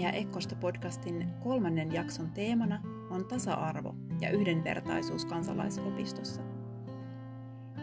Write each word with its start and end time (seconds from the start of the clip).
Emiä 0.00 0.10
Ekkosta 0.10 0.56
podcastin 0.56 1.30
kolmannen 1.42 1.92
jakson 1.92 2.30
teemana 2.30 2.82
on 3.10 3.24
tasa-arvo 3.24 3.94
ja 4.20 4.30
yhdenvertaisuus 4.30 5.24
kansalaisopistossa. 5.24 6.42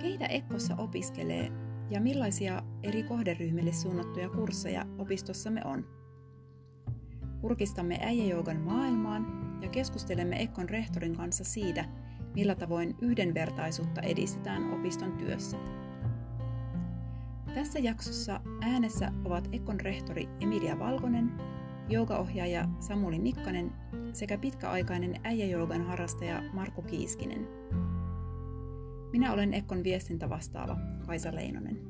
Keitä 0.01 0.25
Ekkossa 0.25 0.75
opiskelee 0.75 1.51
ja 1.89 2.01
millaisia 2.01 2.63
eri 2.83 3.03
kohderyhmille 3.03 3.71
suunnattuja 3.71 4.29
kursseja 4.29 4.85
opistossamme 4.97 5.61
on? 5.65 5.85
Kurkistamme 7.41 7.99
äijäjoukan 8.01 8.57
maailmaan 8.57 9.27
ja 9.61 9.69
keskustelemme 9.69 10.41
Ekkon 10.41 10.69
rehtorin 10.69 11.15
kanssa 11.17 11.43
siitä, 11.43 11.85
millä 12.35 12.55
tavoin 12.55 12.95
yhdenvertaisuutta 13.01 14.01
edistetään 14.01 14.73
opiston 14.73 15.11
työssä. 15.11 15.57
Tässä 17.53 17.79
jaksossa 17.79 18.41
äänessä 18.61 19.11
ovat 19.25 19.49
Ekon 19.51 19.79
rehtori 19.79 20.29
Emilia 20.41 20.79
Valkonen, 20.79 21.56
joogaohjaaja 21.89 22.65
Samuli 22.79 23.17
Nikkanen 23.17 23.71
sekä 24.13 24.37
pitkäaikainen 24.37 25.21
äijäjoogan 25.23 25.81
harrastaja 25.81 26.43
Marko 26.53 26.81
Kiiskinen. 26.81 27.47
Minä 29.11 29.33
olen 29.33 29.53
Ekkon 29.53 29.83
viestintä 29.83 30.29
vastaava 30.29 30.77
Kaisa 31.05 31.35
Leinonen. 31.35 31.81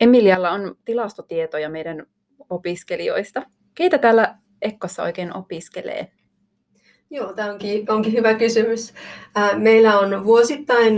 Emilialla 0.00 0.50
on 0.50 0.76
tilastotietoja 0.84 1.68
meidän 1.68 2.06
opiskelijoista. 2.50 3.42
Keitä 3.74 3.98
täällä 3.98 4.36
Ekkossa 4.62 5.02
oikein 5.02 5.36
opiskelee? 5.36 6.12
Joo, 7.10 7.32
tämä 7.32 7.52
onkin, 7.52 7.92
onkin 7.92 8.12
hyvä 8.12 8.34
kysymys. 8.34 8.94
Meillä 9.56 9.98
on 9.98 10.24
vuosittain 10.24 10.94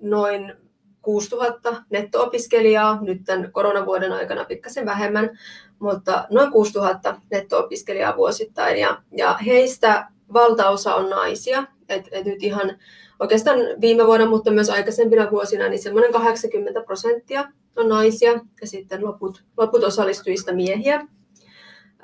noin 0.00 0.54
6000 1.02 1.82
netto-opiskelijaa, 1.90 2.98
nyt 3.02 3.24
tämän 3.24 3.52
koronavuoden 3.52 4.12
aikana 4.12 4.44
pikkasen 4.44 4.86
vähemmän, 4.86 5.38
mutta 5.78 6.26
noin 6.30 6.50
6000 6.50 7.20
netto-opiskelijaa 7.30 8.16
vuosittain. 8.16 8.78
Ja, 8.78 9.02
ja 9.16 9.34
heistä 9.34 10.08
valtaosa 10.32 10.94
on 10.94 11.10
naisia, 11.10 11.64
et, 11.88 12.08
et 12.12 12.26
nyt 12.26 12.42
ihan 12.42 12.78
oikeastaan 13.20 13.58
viime 13.80 14.06
vuonna, 14.06 14.26
mutta 14.26 14.50
myös 14.50 14.70
aikaisempina 14.70 15.30
vuosina, 15.30 15.68
niin 15.68 15.82
semmoinen 15.82 16.12
80 16.12 16.80
prosenttia 16.80 17.48
on 17.76 17.88
naisia 17.88 18.32
ja 18.60 18.66
sitten 18.66 19.04
loput, 19.04 19.44
loput 19.56 19.84
osallistujista 19.84 20.54
miehiä. 20.54 20.94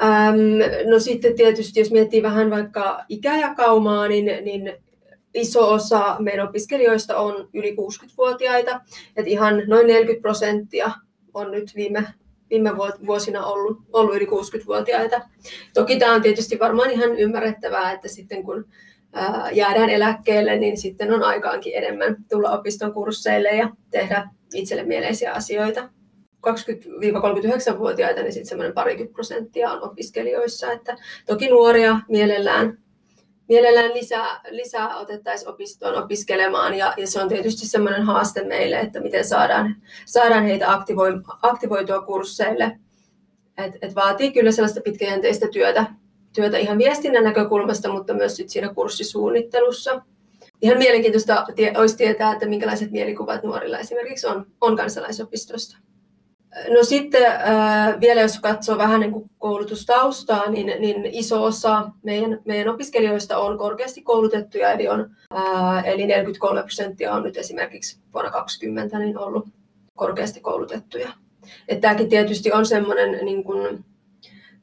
Ähm, 0.02 0.90
no 0.90 0.98
sitten 0.98 1.36
tietysti, 1.36 1.80
jos 1.80 1.90
miettii 1.90 2.22
vähän 2.22 2.50
vaikka 2.50 3.04
ikäjakaumaa, 3.08 4.08
niin, 4.08 4.44
niin 4.44 4.72
iso 5.34 5.72
osa 5.72 6.16
meidän 6.18 6.48
opiskelijoista 6.48 7.18
on 7.18 7.48
yli 7.54 7.72
60-vuotiaita. 7.72 8.80
Et 9.16 9.26
ihan 9.26 9.62
noin 9.66 9.86
40 9.86 10.22
prosenttia 10.22 10.90
on 11.34 11.50
nyt 11.50 11.72
viime, 11.74 12.06
viime 12.50 12.70
vuosina 13.06 13.46
ollut, 13.46 13.78
ollut 13.92 14.16
yli 14.16 14.26
60-vuotiaita. 14.26 15.20
Toki 15.74 15.98
tämä 15.98 16.14
on 16.14 16.22
tietysti 16.22 16.58
varmaan 16.58 16.90
ihan 16.90 17.18
ymmärrettävää, 17.18 17.92
että 17.92 18.08
sitten 18.08 18.42
kun 18.42 18.66
jäädään 19.52 19.90
eläkkeelle, 19.90 20.56
niin 20.56 20.76
sitten 20.76 21.14
on 21.14 21.22
aikaankin 21.22 21.72
enemmän 21.74 22.16
tulla 22.30 22.50
opiston 22.50 22.92
kursseille 22.92 23.48
ja 23.48 23.70
tehdä 23.90 24.28
itselle 24.54 24.84
mieleisiä 24.84 25.32
asioita. 25.32 25.88
20-39-vuotiaita, 26.46 28.22
niin 28.22 28.32
sitten 28.32 28.48
semmoinen 28.48 28.74
parikymmentä 28.74 29.14
prosenttia 29.14 29.70
on 29.70 29.82
opiskelijoissa. 29.82 30.72
Että 30.72 30.96
toki 31.26 31.48
nuoria 31.48 32.00
mielellään, 32.08 32.78
mielellään 33.48 33.94
lisää, 33.94 34.40
lisää 34.50 34.96
otettaisiin 34.96 35.48
opistoon 35.48 36.04
opiskelemaan 36.04 36.74
ja, 36.74 36.94
ja, 36.96 37.06
se 37.06 37.22
on 37.22 37.28
tietysti 37.28 37.66
semmoinen 37.66 38.02
haaste 38.02 38.44
meille, 38.44 38.80
että 38.80 39.00
miten 39.00 39.24
saadaan, 39.24 39.76
saadaan 40.06 40.44
heitä 40.44 40.72
aktivoi, 40.72 41.12
aktivoitua 41.42 42.02
kursseille. 42.02 42.78
Et, 43.58 43.72
et 43.82 43.94
vaatii 43.94 44.32
kyllä 44.32 44.52
sellaista 44.52 44.80
pitkäjänteistä 44.80 45.48
työtä, 45.48 45.86
työtä 46.32 46.58
ihan 46.58 46.78
viestinnän 46.78 47.24
näkökulmasta, 47.24 47.92
mutta 47.92 48.14
myös 48.14 48.36
sit 48.36 48.50
siinä 48.50 48.74
kurssisuunnittelussa. 48.74 50.02
Ihan 50.62 50.78
mielenkiintoista 50.78 51.46
olisi 51.76 51.96
tietää, 51.96 52.32
että 52.32 52.46
minkälaiset 52.46 52.90
mielikuvat 52.90 53.42
nuorilla 53.42 53.78
esimerkiksi 53.78 54.26
on, 54.26 54.46
on 54.60 54.76
kansalaisopistosta. 54.76 55.76
No 56.74 56.84
sitten 56.84 57.26
äh, 57.26 58.00
vielä 58.00 58.20
jos 58.20 58.38
katsoo 58.38 58.78
vähän 58.78 59.00
niin 59.00 59.12
kuin 59.12 59.30
koulutustaustaa, 59.38 60.50
niin, 60.50 60.66
niin 60.66 61.06
iso 61.06 61.44
osa 61.44 61.90
meidän, 62.02 62.40
meidän 62.44 62.74
opiskelijoista 62.74 63.38
on 63.38 63.58
korkeasti 63.58 64.02
koulutettuja, 64.02 64.72
eli, 64.72 64.88
on, 64.88 65.10
äh, 65.36 65.88
eli 65.88 66.06
43 66.06 66.62
prosenttia 66.62 67.12
on 67.12 67.22
nyt 67.22 67.36
esimerkiksi 67.36 68.00
vuonna 68.14 68.30
2020 68.30 68.98
niin 68.98 69.18
ollut 69.18 69.48
korkeasti 69.94 70.40
koulutettuja. 70.40 71.12
Että 71.68 71.88
tämäkin 71.88 72.08
tietysti 72.08 72.52
on 72.52 72.66
semmoinen 72.66 73.24
niin 73.24 73.44
kuin, 73.44 73.84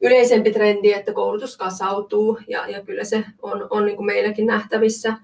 yleisempi 0.00 0.52
trendi, 0.52 0.92
että 0.92 1.12
koulutus 1.12 1.56
kasautuu 1.56 2.38
ja, 2.48 2.68
ja 2.68 2.84
kyllä 2.84 3.04
se 3.04 3.24
on, 3.42 3.66
on 3.70 3.86
niin 3.86 3.96
kuin 3.96 4.06
meilläkin 4.06 4.46
nähtävissä. 4.46 5.14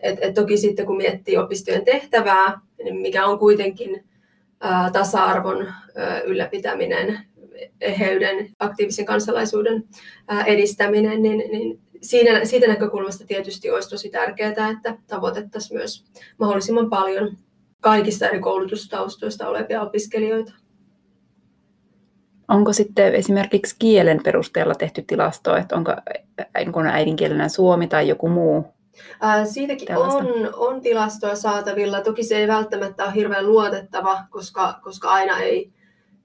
Et, 0.00 0.18
et 0.20 0.34
toki 0.34 0.56
sitten 0.56 0.86
kun 0.86 0.96
miettii 0.96 1.36
opistojen 1.36 1.84
tehtävää, 1.84 2.60
niin 2.84 2.96
mikä 2.96 3.26
on 3.26 3.38
kuitenkin 3.38 4.04
ää, 4.60 4.90
tasa-arvon 4.90 5.66
ää, 5.96 6.20
ylläpitäminen, 6.20 7.18
eheyden, 7.80 8.50
aktiivisen 8.58 9.04
kansalaisuuden 9.04 9.84
ää, 10.28 10.44
edistäminen, 10.44 11.22
niin, 11.22 11.38
niin 11.38 11.80
siinä, 12.02 12.44
siitä 12.44 12.66
näkökulmasta 12.66 13.26
tietysti 13.26 13.70
olisi 13.70 13.90
tosi 13.90 14.10
tärkeää, 14.10 14.70
että 14.70 14.98
tavoitettaisiin 15.06 15.78
myös 15.78 16.04
mahdollisimman 16.38 16.90
paljon 16.90 17.36
kaikista 17.80 18.28
eri 18.28 18.40
koulutustaustoista 18.40 19.48
olevia 19.48 19.82
opiskelijoita. 19.82 20.52
Onko 22.48 22.72
sitten 22.72 23.14
esimerkiksi 23.14 23.76
kielen 23.78 24.20
perusteella 24.24 24.74
tehty 24.74 25.02
tilasto, 25.02 25.56
että 25.56 25.76
onko 25.76 25.92
äidinkielenä 26.92 27.48
suomi 27.48 27.86
tai 27.86 28.08
joku 28.08 28.28
muu? 28.28 28.74
Ää, 29.20 29.44
siitäkin 29.44 29.96
on, 29.96 30.26
on 30.56 30.80
tilastoa 30.80 31.34
saatavilla. 31.34 32.00
Toki 32.00 32.24
se 32.24 32.36
ei 32.36 32.48
välttämättä 32.48 33.04
ole 33.04 33.14
hirveän 33.14 33.46
luotettava, 33.46 34.24
koska, 34.30 34.80
koska 34.82 35.10
aina 35.10 35.38
ei, 35.38 35.72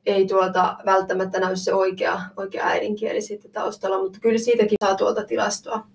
ei 0.06 0.28
tuolta 0.28 0.78
välttämättä 0.86 1.40
näy 1.40 1.56
se 1.56 1.74
oikea, 1.74 2.22
oikea 2.38 2.66
äidinkieli 2.66 3.22
sitten 3.22 3.52
taustalla, 3.52 4.00
mutta 4.00 4.20
kyllä 4.20 4.38
siitäkin 4.38 4.78
saa 4.86 4.96
tuolta 4.96 5.24
tilastoa, 5.24 5.88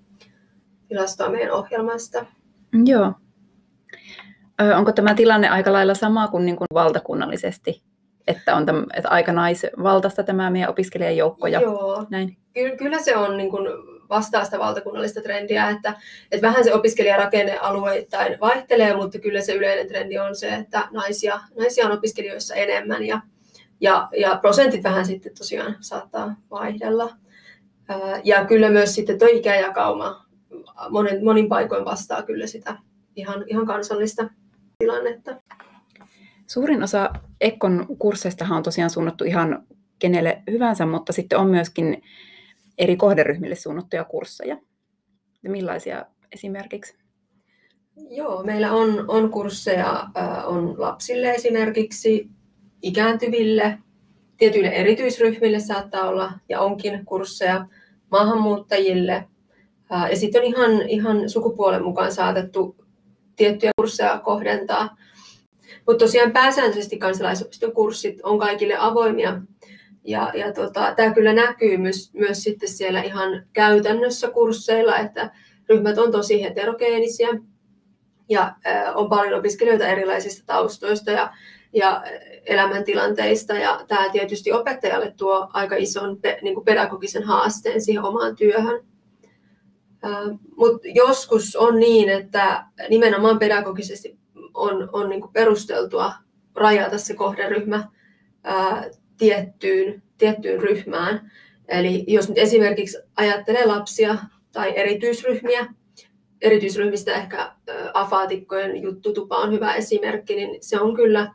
tilastoa 0.89 1.29
meidän 1.29 1.53
ohjelmasta. 1.53 2.27
Joo. 2.85 3.13
Ö, 4.63 4.77
onko 4.77 4.93
tämä 4.93 5.15
tilanne 5.15 5.49
aika 5.49 5.73
lailla 5.73 5.95
sama 5.95 6.29
kuin, 6.29 6.47
niin 6.47 6.57
kuin 6.57 6.67
valtakunnallisesti 6.75 7.83
että 8.27 8.57
on 8.57 8.67
täm, 8.67 8.85
että 8.95 9.09
aika 9.09 9.33
naisvaltaista 9.33 10.23
tämä 10.23 10.51
meidän 10.51 10.71
opiskelijajoukko. 10.71 11.47
Ja 11.47 11.61
Joo, 11.61 12.07
näin. 12.11 12.37
Ky- 12.53 12.77
kyllä 12.77 12.99
se 12.99 13.17
on 13.17 13.37
niin 13.37 13.51
kuin 13.51 13.69
vastaa 14.11 14.45
sitä 14.45 14.59
valtakunnallista 14.59 15.21
trendiä, 15.21 15.71
että, 15.71 15.95
että 16.33 16.47
vähän 16.47 16.65
se 16.65 16.75
opiskelijarakenne 16.75 17.59
alueittain 17.59 18.41
vaihtelee, 18.41 18.97
mutta 18.97 19.19
kyllä 19.19 19.41
se 19.41 19.55
yleinen 19.55 19.89
trendi 19.89 20.19
on 20.19 20.37
se, 20.37 20.55
että 20.55 20.89
naisia, 20.91 21.41
naisia 21.59 21.87
on 21.87 21.93
opiskelijoissa 21.93 22.55
enemmän 22.55 23.05
ja, 23.07 23.21
ja, 23.81 24.09
ja 24.17 24.39
prosentit 24.41 24.83
vähän 24.83 25.07
sitten 25.07 25.35
tosiaan 25.39 25.77
saattaa 25.81 26.37
vaihdella. 26.51 27.11
Ja 28.25 28.45
kyllä 28.45 28.71
myös 28.71 28.95
sitten 28.95 29.19
tuo 29.19 29.29
ikäjakauma 29.33 30.27
monin, 30.91 31.25
monin 31.25 31.49
paikoin 31.49 31.85
vastaa 31.85 32.23
kyllä 32.23 32.47
sitä 32.47 32.77
ihan, 33.17 33.45
ihan 33.47 33.67
kansallista 33.67 34.29
tilannetta. 34.79 35.37
Suurin 36.47 36.83
osa 36.83 37.11
Ekkon 37.45 37.87
kursseistahan 37.99 38.57
on 38.57 38.63
tosiaan 38.63 38.91
suunnattu 38.91 39.25
ihan 39.25 39.67
kenelle 39.99 40.43
hyvänsä, 40.51 40.87
mutta 40.87 41.13
sitten 41.13 41.39
on 41.39 41.47
myöskin 41.47 42.03
eri 42.79 42.97
kohderyhmille 42.97 43.55
suunnattuja 43.55 44.05
kursseja. 44.05 44.57
Ja 45.43 45.51
millaisia 45.51 46.07
esimerkiksi? 46.33 46.97
Joo, 48.11 48.43
meillä 48.43 48.73
on, 48.73 49.05
on 49.09 49.31
kursseja 49.31 50.07
äh, 50.17 50.49
on 50.49 50.75
lapsille 50.81 51.31
esimerkiksi, 51.31 52.29
ikääntyville, 52.83 53.79
tietyille 54.37 54.69
erityisryhmille 54.69 55.61
saattaa 55.61 56.09
olla 56.09 56.33
ja 56.49 56.61
onkin 56.61 57.05
kursseja 57.05 57.67
maahanmuuttajille. 58.11 59.29
Äh, 59.93 60.11
ja 60.11 60.17
sitten 60.17 60.43
on 60.43 60.49
ihan, 60.49 60.89
ihan 60.89 61.29
sukupuolen 61.29 61.85
mukaan 61.85 62.13
saatettu 62.13 62.77
tiettyjä 63.37 63.71
kursseja 63.77 64.21
kohdentaa 64.25 64.97
mutta 65.87 66.05
tosiaan 66.05 66.33
pääsääntöisesti 66.33 66.99
kansalaisopiston 66.99 67.73
kurssit 67.73 68.21
on 68.23 68.39
kaikille 68.39 68.77
avoimia. 68.79 69.41
Ja, 70.05 70.33
ja 70.35 70.53
tota, 70.53 70.95
tämä 70.97 71.15
kyllä 71.15 71.33
näkyy 71.33 71.77
myös, 71.77 72.15
myös 72.15 72.43
sitten 72.43 72.69
siellä 72.69 73.03
ihan 73.03 73.47
käytännössä 73.53 74.31
kursseilla, 74.31 74.99
että 74.99 75.31
ryhmät 75.69 75.99
on 75.99 76.13
tosi 76.13 76.43
heterogeenisia 76.43 77.29
ja 78.29 78.55
äh, 78.67 78.97
on 78.97 79.09
paljon 79.09 79.39
opiskelijoita 79.39 79.87
erilaisista 79.87 80.43
taustoista 80.47 81.11
ja, 81.11 81.33
ja 81.73 82.05
elämäntilanteista. 82.47 83.55
Ja 83.55 83.85
tämä 83.89 84.09
tietysti 84.09 84.53
opettajalle 84.53 85.15
tuo 85.17 85.49
aika 85.53 85.77
ison 85.77 86.21
niin 86.43 86.55
kuin 86.55 86.65
pedagogisen 86.65 87.23
haasteen 87.23 87.81
siihen 87.83 88.05
omaan 88.05 88.37
työhön. 88.37 88.85
Mutta 90.57 90.89
joskus 90.95 91.57
on 91.57 91.81
niin, 91.81 92.09
että 92.09 92.65
nimenomaan 92.89 93.39
pedagogisesti 93.39 94.19
on, 94.55 94.89
on 94.93 95.09
niin 95.09 95.23
perusteltua 95.33 96.13
rajata 96.55 96.99
se 96.99 97.15
kohderyhmä 97.15 97.89
ää, 98.45 98.91
tiettyyn, 99.19 100.03
tiettyyn 100.19 100.61
ryhmään. 100.61 101.31
Eli 101.69 102.05
jos 102.07 102.29
nyt 102.29 102.39
esimerkiksi 102.39 102.99
ajattelee 103.17 103.67
lapsia 103.67 104.17
tai 104.53 104.73
erityisryhmiä, 104.77 105.67
erityisryhmistä 106.41 107.15
ehkä 107.15 107.53
afaatikkojen 107.95 108.83
juttutupa 108.83 109.37
on 109.37 109.53
hyvä 109.53 109.75
esimerkki, 109.75 110.37
niin 110.37 110.59
se 110.61 110.81
on 110.81 110.95
kyllä 110.97 111.35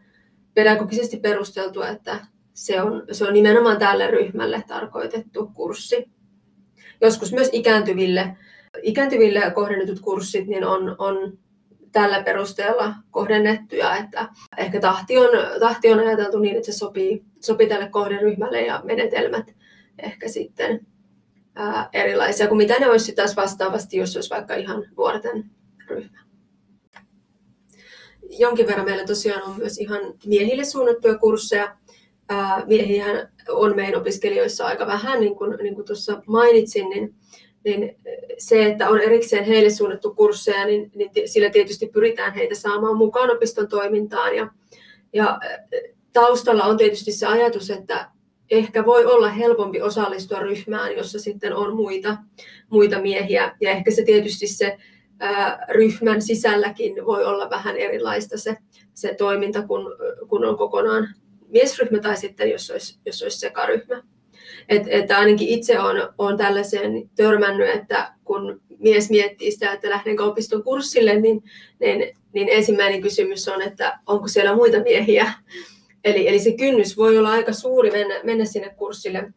pedagogisesti 0.54 1.18
perusteltu, 1.18 1.82
että 1.82 2.26
se 2.54 2.82
on, 2.82 3.04
se 3.12 3.26
on 3.26 3.34
nimenomaan 3.34 3.80
tälle 3.80 4.08
ryhmälle 4.08 4.64
tarkoitettu 4.68 5.52
kurssi. 5.54 6.10
Joskus 7.02 7.34
myös 7.34 7.50
ikääntyville, 7.52 8.38
ikääntyville 8.84 9.52
kohdennetut 9.56 10.00
kurssit 10.00 10.48
niin 10.48 10.66
on, 10.66 10.96
on 10.98 11.38
tällä 11.92 12.24
perusteella 12.24 12.94
kohdennettuja, 13.12 13.96
että 13.98 14.30
ehkä 14.58 14.80
tahti 14.80 15.18
on, 15.18 15.30
tahti 15.60 15.92
on 15.92 16.00
ajateltu 16.00 16.40
niin, 16.40 16.56
että 16.56 16.72
se 16.72 16.78
sopii, 16.78 17.24
sopii 17.40 17.68
tälle 17.68 17.90
kohderyhmälle 17.90 18.62
ja 18.62 18.82
menetelmät 18.84 19.56
ehkä 20.04 20.28
sitten 20.28 20.88
ää, 21.56 21.90
erilaisia 21.94 22.48
kuin 22.48 22.58
mitä 22.58 22.80
ne 22.80 22.90
olisi 22.90 23.16
taas 23.16 23.36
vastaavasti, 23.36 23.98
jos 23.98 24.16
olisi 24.16 24.30
vaikka 24.30 24.56
ihan 24.56 24.86
nuorten 24.98 25.52
ryhmä. 25.88 26.20
Jonkin 28.30 28.68
verran 28.68 28.86
meillä 28.86 29.06
tosiaan 29.06 29.44
on 29.44 29.58
myös 29.58 29.78
ihan 29.78 30.02
miehille 30.26 30.64
suunnattuja 30.64 31.18
kursseja. 31.18 31.78
Miehiä 32.66 33.06
on 33.50 33.76
meidän 33.76 34.02
opiskelijoissa 34.02 34.66
aika 34.66 34.88
vähän, 34.88 35.20
niin 35.20 35.36
kuin, 35.36 35.58
niin 35.62 35.76
kuin 35.76 35.86
tuossa 35.86 36.22
mainitsin, 36.28 36.90
niin 36.90 37.16
niin 37.64 37.96
se, 38.38 38.66
että 38.66 38.90
on 38.90 39.02
erikseen 39.02 39.46
heille 39.46 39.70
suunnattu 39.70 40.14
kursseja, 40.14 40.66
niin, 40.66 40.92
niin 40.96 41.12
sillä 41.26 41.50
tietysti 41.50 41.88
pyritään 41.88 42.34
heitä 42.34 42.56
saamaan 42.56 42.98
mukaan 42.98 43.32
opiston 43.32 43.68
toimintaan. 43.68 44.36
Ja, 44.36 44.48
ja 45.14 45.40
taustalla 46.14 46.64
on 46.64 46.78
tietysti 46.78 47.12
se 47.12 47.26
ajatus, 47.26 47.70
että 47.70 48.12
ehkä 48.52 48.86
voi 48.86 49.06
olla 49.06 49.30
helpompi 49.30 49.82
osallistua 49.82 50.40
ryhmään, 50.40 50.96
jossa 50.98 51.20
sitten 51.20 51.56
on 51.56 51.76
muita, 51.76 52.18
muita 52.70 53.02
miehiä. 53.02 53.56
Ja 53.62 53.70
ehkä 53.70 53.92
se 53.92 54.04
tietysti 54.04 54.48
se 54.48 54.78
ää, 55.20 55.66
ryhmän 55.70 56.22
sisälläkin 56.22 57.06
voi 57.06 57.26
olla 57.26 57.50
vähän 57.50 57.78
erilaista 57.78 58.38
se, 58.38 58.58
se 58.94 59.16
toiminta, 59.18 59.62
kun, 59.62 59.96
kun 60.28 60.46
on 60.46 60.58
kokonaan 60.58 61.08
miesryhmä 61.48 62.00
tai 62.00 62.18
sitten 62.18 62.50
jos 62.50 62.72
olisi, 62.72 63.00
jos 63.06 63.24
olisi 63.24 63.40
sekaryhmä. 63.40 64.04
Et, 64.70 64.84
että 64.88 65.18
ainakin 65.18 65.48
itse 65.48 65.80
olen, 65.80 66.08
olen 66.18 66.38
tällaiseen 66.38 67.10
törmännyt, 67.16 67.70
että 67.70 68.14
kun 68.26 68.62
mies 68.80 69.10
miettii 69.10 69.52
sitä, 69.52 69.72
että 69.72 69.90
lähdenkö 69.90 70.24
opiston 70.24 70.64
kurssille, 70.64 71.20
niin, 71.20 71.44
niin, 71.80 72.18
niin 72.34 72.50
ensimmäinen 72.52 73.02
kysymys 73.02 73.48
on, 73.48 73.62
että 73.62 74.00
onko 74.06 74.28
siellä 74.28 74.56
muita 74.56 74.80
miehiä. 74.80 75.34
Eli, 76.04 76.28
eli 76.28 76.40
se 76.40 76.52
kynnys 76.52 76.98
voi 76.98 77.18
olla 77.18 77.30
aika 77.30 77.54
suuri 77.54 77.92
mennä, 77.92 78.16
mennä 78.24 78.46
sinne 78.46 78.70
kurssille, 78.70 79.34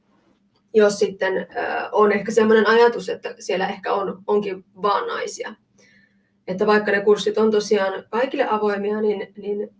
jos 0.74 0.98
sitten 0.98 1.38
äh, 1.38 1.88
on 1.92 2.12
ehkä 2.12 2.32
sellainen 2.32 2.68
ajatus, 2.68 3.08
että 3.08 3.34
siellä 3.38 3.68
ehkä 3.68 3.92
on, 3.92 4.22
onkin 4.26 4.64
vaan 4.82 5.08
naisia. 5.08 5.54
Että 6.46 6.66
vaikka 6.66 6.92
ne 6.92 7.00
kurssit 7.00 7.38
on 7.38 7.50
tosiaan 7.50 8.04
kaikille 8.10 8.46
avoimia, 8.50 9.00
niin, 9.00 9.28
niin 9.36 9.70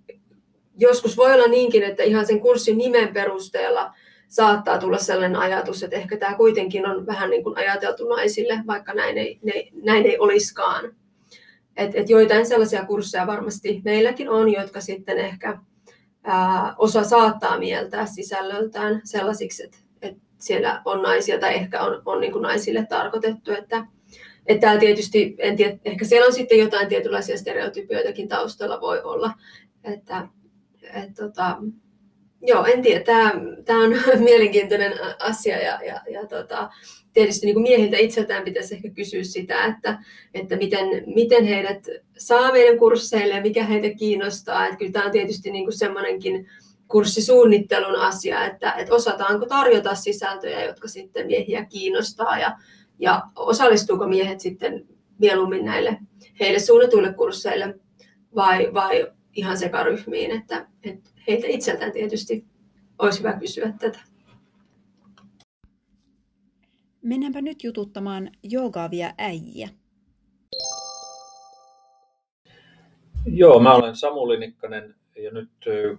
joskus 0.79 1.17
voi 1.17 1.35
olla 1.35 1.47
niinkin, 1.47 1.83
että 1.83 2.03
ihan 2.03 2.27
sen 2.27 2.41
kurssin 2.41 2.79
nimen 2.79 3.15
perusteella 3.15 3.95
saattaa 4.33 4.79
tulla 4.79 4.99
sellainen 4.99 5.41
ajatus, 5.41 5.83
että 5.83 5.97
ehkä 5.97 6.17
tämä 6.17 6.35
kuitenkin 6.35 6.87
on 6.87 7.07
vähän 7.07 7.31
niin 7.31 7.43
kuin 7.43 7.57
ajateltu 7.57 8.09
naisille, 8.09 8.61
vaikka 8.67 8.95
näin 8.95 9.19
ei, 9.19 9.39
ne, 9.43 9.53
näin 9.85 10.07
ei 10.07 10.19
olisikaan. 10.19 10.95
Et, 11.77 11.91
et 11.95 12.11
joitain 12.11 12.47
sellaisia 12.47 12.87
kursseja 12.87 13.27
varmasti 13.27 13.83
meilläkin 13.85 14.29
on, 14.29 14.53
jotka 14.53 14.81
sitten 14.81 15.19
ehkä 15.19 15.59
ää, 16.23 16.75
osa 16.79 17.05
saattaa 17.05 17.59
mieltää 17.59 18.07
sisällöltään 18.07 19.01
sellaisiksi, 19.05 19.65
että, 19.65 19.79
että 20.03 20.23
siellä 20.39 20.83
on 20.85 21.03
naisia 21.03 21.39
tai 21.39 21.55
ehkä 21.55 21.83
on, 21.83 22.03
on 22.07 22.21
niin 22.21 22.33
kuin 22.33 22.43
naisille 22.43 22.87
tarkoitettu. 22.87 23.53
Että, 23.53 23.87
että 24.47 24.79
tietysti, 24.79 25.35
en 25.39 25.57
tiedä, 25.57 25.79
ehkä 25.85 26.05
siellä 26.05 26.27
on 26.27 26.33
sitten 26.33 26.59
jotain 26.59 26.89
tietynlaisia 26.89 27.39
stereotypioitakin 27.39 28.29
taustalla 28.29 28.81
voi 28.81 29.03
olla. 29.03 29.33
Että, 29.85 30.29
et, 30.83 31.15
tota, 31.17 31.59
joo, 32.43 32.65
en 32.65 32.83
tiedä. 32.83 33.05
Tämä, 33.05 33.33
tämä 33.65 33.85
on 33.85 33.91
mielenkiintoinen 34.25 34.93
asia 35.19 35.63
ja, 35.63 35.79
ja, 35.87 36.01
ja 36.11 36.27
tota, 36.27 36.71
tietysti 37.13 37.47
niin 37.47 37.55
kuin 37.55 37.63
miehiltä 37.63 37.97
itseltään 37.97 38.45
pitäisi 38.45 38.75
ehkä 38.75 38.91
kysyä 38.91 39.25
sitä, 39.25 39.65
että, 39.65 39.99
että 40.35 40.57
miten, 40.57 40.87
miten 41.07 41.45
heidät 41.45 41.87
saa 42.19 42.53
meidän 42.53 42.79
kursseille 42.79 43.35
ja 43.35 43.43
mikä 43.43 43.65
heitä 43.65 43.99
kiinnostaa. 43.99 44.67
Että 44.67 44.77
kyllä 44.77 44.93
tämä 44.93 45.05
on 45.05 45.11
tietysti 45.11 45.51
niin 45.51 45.65
kuin 45.65 45.79
semmoinenkin 45.79 46.49
kurssisuunnittelun 46.89 47.97
asia, 47.97 48.45
että, 48.45 48.73
että 48.73 48.95
osataanko 48.95 49.47
tarjota 49.47 49.95
sisältöjä, 49.95 50.65
jotka 50.65 50.89
sitten 50.89 51.27
miehiä 51.27 51.65
kiinnostaa 51.65 52.39
ja, 52.39 52.57
ja 52.99 53.23
osallistuuko 53.37 54.07
miehet 54.07 54.41
sitten 54.41 54.87
mieluummin 55.19 55.65
näille 55.65 55.99
heille 56.41 56.59
suunnatuille 56.59 57.13
kursseille 57.13 57.75
vai, 58.35 58.75
vai 58.75 59.13
ihan 59.37 59.57
sekaryhmiin, 59.57 60.31
että, 60.31 60.67
että 60.83 61.11
heitä 61.29 61.47
itseltään 61.47 61.93
tietysti 61.93 62.45
olisi 62.99 63.19
hyvä 63.19 63.33
kysyä 63.33 63.73
tätä. 63.79 63.99
Mennäänpä 67.03 67.41
nyt 67.41 67.65
jututtamaan 67.65 68.31
joogaavia 68.43 69.15
äijiä. 69.19 69.69
Joo, 73.27 73.61
mä 73.61 73.75
olen 73.75 73.97
Samuli 73.97 74.39
Nikkanen 74.39 74.95
ja 75.17 75.31
nyt 75.31 75.51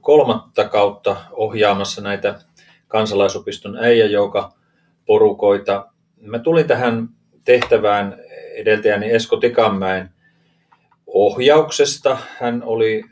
kolmatta 0.01 0.69
kautta 0.69 1.15
ohjaamassa 1.31 2.01
näitä 2.01 2.39
kansalaisopiston 2.87 3.77
äijäjouka 3.77 4.53
porukoita. 5.05 5.87
Mä 6.21 6.39
tulin 6.39 6.67
tähän 6.67 7.09
tehtävään 7.45 8.17
edeltäjäni 8.53 9.11
Esko 9.11 9.37
Tikanmäen 9.37 10.09
ohjauksesta. 11.07 12.17
Hän 12.39 12.63
oli 12.63 13.03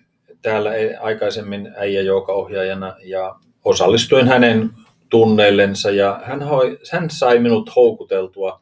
täällä 0.41 0.75
e- 0.75 0.95
aikaisemmin 0.95 1.73
äijäjouka-ohjaajana 1.77 2.95
ja 3.03 3.35
osallistuin 3.65 4.27
hänen 4.27 4.69
tunneillensa 5.09 5.91
ja 5.91 6.21
hän, 6.23 6.41
hoi, 6.41 6.79
hän 6.91 7.09
sai 7.09 7.39
minut 7.39 7.75
houkuteltua 7.75 8.61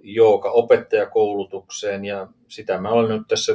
jooga 0.00 0.50
opettajakoulutukseen 0.50 2.04
ja 2.04 2.28
sitä 2.48 2.78
mä 2.78 2.88
olen 2.88 3.18
nyt 3.18 3.28
tässä 3.28 3.52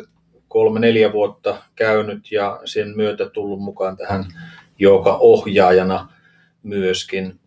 kolme-neljä 0.47 1.13
vuotta 1.13 1.63
käynyt 1.75 2.31
ja 2.31 2.59
sen 2.65 2.95
myötä 2.95 3.29
tullut 3.29 3.59
mukaan 3.59 3.97
tähän 3.97 4.25
jooga 4.79 5.17
ohjaajana 5.17 6.13
myöskin. 6.63 7.39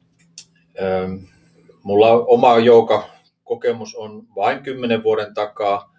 Mulla 1.83 2.11
oma 2.11 2.59
jooga 2.59 3.09
kokemus 3.45 3.95
on 3.95 4.23
vain 4.37 4.63
kymmenen 4.63 5.03
vuoden 5.03 5.35
takaa 5.35 5.92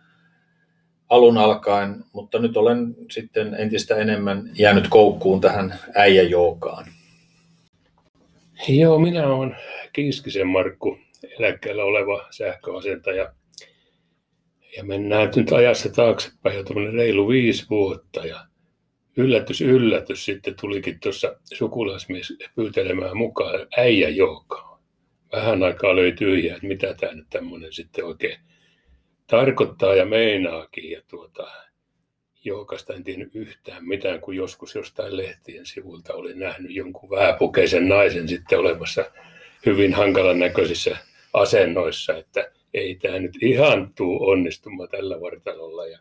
alun 1.09 1.37
alkaen, 1.37 2.03
mutta 2.13 2.39
nyt 2.39 2.57
olen 2.57 2.95
sitten 3.11 3.53
entistä 3.53 3.95
enemmän 3.95 4.49
jäänyt 4.53 4.87
koukkuun 4.87 5.41
tähän 5.41 5.79
äijäjoukaan. 5.95 6.85
Joo, 8.67 8.99
minä 8.99 9.27
olen 9.27 9.57
Kiiskisen 9.93 10.47
Markku, 10.47 10.97
eläkkeellä 11.39 11.83
oleva 11.83 12.27
sähköasentaja. 12.31 13.33
Ja 14.77 14.83
mennään 14.83 15.31
nyt 15.35 15.51
ajassa 15.51 15.89
taaksepäin 15.89 16.55
jo 16.55 16.63
reilu 16.91 17.27
viisi 17.27 17.65
vuotta. 17.69 18.25
Ja 18.25 18.45
yllätys, 19.17 19.61
yllätys, 19.61 20.25
sitten 20.25 20.55
tulikin 20.61 20.99
tuossa 20.99 21.35
sukulaismies 21.53 22.33
pyytelemään 22.55 23.17
mukaan 23.17 23.67
äijäjoukaan. 23.77 24.79
Vähän 25.31 25.63
aikaa 25.63 25.95
löi 25.95 26.11
tyhjää, 26.11 26.55
että 26.55 26.67
mitä 26.67 26.93
tämä 26.93 27.13
nyt 27.13 27.27
tämmöinen 27.29 27.73
sitten 27.73 28.05
oikein 28.05 28.39
tarkoittaa 29.27 29.95
ja 29.95 30.05
meinaakin. 30.05 30.91
Ja 30.91 31.01
tuota, 31.07 31.47
joukasta 32.43 32.93
en 32.93 33.03
tiennyt 33.03 33.35
yhtään 33.35 33.87
mitään, 33.87 34.21
kun 34.21 34.35
joskus 34.35 34.75
jostain 34.75 35.17
lehtien 35.17 35.65
sivulta 35.65 36.13
oli 36.13 36.33
nähnyt 36.33 36.71
jonkun 36.71 37.09
vähäpukeisen 37.09 37.89
naisen 37.89 38.27
sitten 38.27 38.59
olemassa 38.59 39.11
hyvin 39.65 39.93
hankalan 39.93 40.39
näköisissä 40.39 40.97
asennoissa, 41.33 42.17
että 42.17 42.51
ei 42.73 42.95
tämä 42.95 43.19
nyt 43.19 43.37
ihan 43.41 43.93
tuu 43.95 44.29
onnistumaan 44.29 44.89
tällä 44.89 45.21
vartalolla. 45.21 45.87
Ja 45.87 45.99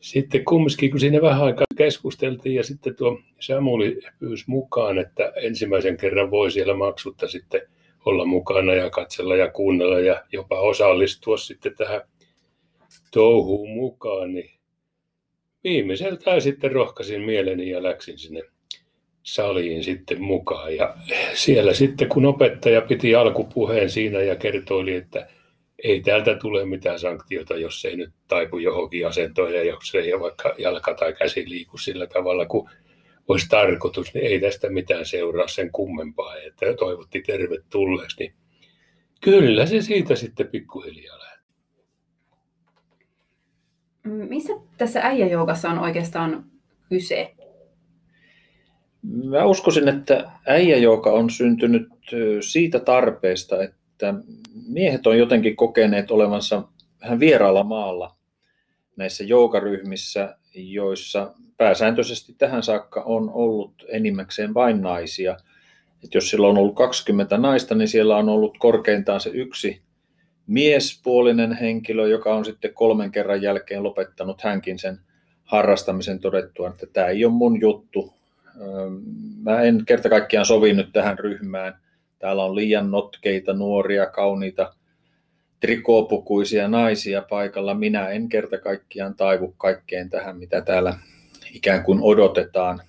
sitten 0.00 0.44
kumminkin, 0.44 0.90
kun 0.90 1.00
siinä 1.00 1.22
vähän 1.22 1.44
aikaa 1.44 1.66
keskusteltiin 1.76 2.54
ja 2.54 2.64
sitten 2.64 2.96
tuo 2.96 3.20
Samuli 3.40 4.00
pyysi 4.18 4.44
mukaan, 4.46 4.98
että 4.98 5.32
ensimmäisen 5.36 5.96
kerran 5.96 6.30
voi 6.30 6.50
siellä 6.50 6.74
maksutta 6.74 7.28
sitten 7.28 7.60
olla 8.08 8.24
mukana 8.24 8.74
ja 8.74 8.90
katsella 8.90 9.36
ja 9.36 9.50
kuunnella 9.50 10.00
ja 10.00 10.24
jopa 10.32 10.60
osallistua 10.60 11.36
sitten 11.36 11.74
tähän 11.76 12.00
touhuun 13.10 13.70
mukaan, 13.70 14.34
niin 14.34 14.50
viimeiseltään 15.64 16.42
sitten 16.42 16.72
rohkaisin 16.72 17.20
mieleni 17.20 17.70
ja 17.70 17.82
läksin 17.82 18.18
sinne 18.18 18.42
saliin 19.22 19.84
sitten 19.84 20.22
mukaan. 20.22 20.76
Ja 20.76 20.94
siellä 21.34 21.74
sitten, 21.74 22.08
kun 22.08 22.26
opettaja 22.26 22.80
piti 22.80 23.14
alkupuheen 23.14 23.90
siinä 23.90 24.20
ja 24.20 24.36
kertoi, 24.36 24.94
että 24.94 25.28
ei 25.84 26.00
täältä 26.00 26.34
tule 26.34 26.64
mitään 26.64 26.98
sanktiota, 26.98 27.56
jos 27.56 27.84
ei 27.84 27.96
nyt 27.96 28.10
taipu 28.28 28.58
johonkin 28.58 29.06
asentoon 29.06 29.54
ja 29.54 29.64
jos 29.64 29.94
ei 29.94 30.20
vaikka 30.20 30.54
jalka 30.58 30.94
tai 30.94 31.12
käsi 31.12 31.44
liiku 31.48 31.78
sillä 31.78 32.06
tavalla 32.06 32.46
kuin 32.46 32.70
olisi 33.28 33.48
tarkoitus, 33.48 34.14
niin 34.14 34.26
ei 34.26 34.40
tästä 34.40 34.70
mitään 34.70 35.06
seuraa 35.06 35.48
sen 35.48 35.72
kummempaa, 35.72 36.36
että 36.36 36.74
toivotti 36.78 37.22
tervetulleeksi. 37.22 38.16
Niin 38.18 38.34
kyllä 39.20 39.66
se 39.66 39.82
siitä 39.82 40.16
sitten 40.16 40.48
pikkuhiljaa 40.48 41.18
lähti. 41.18 41.44
Missä 44.04 44.52
tässä 44.76 45.00
äijäjoukassa 45.00 45.70
on 45.70 45.78
oikeastaan 45.78 46.44
kyse? 46.88 47.34
Mä 49.02 49.44
uskoisin, 49.44 49.88
että 49.88 50.30
äijäjouka 50.46 51.12
on 51.12 51.30
syntynyt 51.30 51.88
siitä 52.40 52.80
tarpeesta, 52.80 53.62
että 53.62 54.14
miehet 54.68 55.06
on 55.06 55.18
jotenkin 55.18 55.56
kokeneet 55.56 56.10
olevansa 56.10 56.62
vähän 57.02 57.20
vieraalla 57.20 57.64
maalla 57.64 58.16
näissä 58.96 59.24
joukaryhmissä, 59.24 60.37
joissa 60.54 61.34
pääsääntöisesti 61.56 62.34
tähän 62.38 62.62
saakka 62.62 63.02
on 63.02 63.30
ollut 63.30 63.72
enimmäkseen 63.88 64.54
vain 64.54 64.82
naisia. 64.82 65.36
Et 66.04 66.14
jos 66.14 66.30
siellä 66.30 66.48
on 66.48 66.58
ollut 66.58 66.74
20 66.74 67.38
naista, 67.38 67.74
niin 67.74 67.88
siellä 67.88 68.16
on 68.16 68.28
ollut 68.28 68.58
korkeintaan 68.58 69.20
se 69.20 69.30
yksi 69.30 69.82
miespuolinen 70.46 71.52
henkilö, 71.52 72.08
joka 72.08 72.34
on 72.34 72.44
sitten 72.44 72.74
kolmen 72.74 73.12
kerran 73.12 73.42
jälkeen 73.42 73.82
lopettanut 73.82 74.42
hänkin 74.42 74.78
sen 74.78 75.00
harrastamisen 75.44 76.20
todettua, 76.20 76.68
että 76.68 76.86
tämä 76.92 77.06
ei 77.06 77.24
ole 77.24 77.32
mun 77.32 77.60
juttu. 77.60 78.14
Mä 79.42 79.62
en 79.62 79.82
kerta 79.86 80.08
kaikkiaan 80.08 80.46
sovi 80.46 80.72
nyt 80.72 80.92
tähän 80.92 81.18
ryhmään. 81.18 81.78
Täällä 82.18 82.44
on 82.44 82.54
liian 82.54 82.90
notkeita, 82.90 83.52
nuoria, 83.52 84.06
kauniita, 84.06 84.74
trikoopukuisia 85.60 86.68
naisia 86.68 87.22
paikalla. 87.22 87.74
Minä 87.74 88.08
en 88.08 88.28
kerta 88.28 88.58
kaikkiaan 88.58 89.14
taivu 89.14 89.54
kaikkeen 89.58 90.10
tähän, 90.10 90.38
mitä 90.38 90.60
täällä 90.60 90.98
ikään 91.54 91.84
kuin 91.84 91.98
odotetaan. 92.02 92.80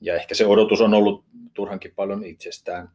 Ja 0.00 0.14
ehkä 0.14 0.34
se 0.34 0.46
odotus 0.46 0.80
on 0.80 0.94
ollut 0.94 1.24
turhankin 1.54 1.92
paljon 1.96 2.24
itsestään 2.24 2.88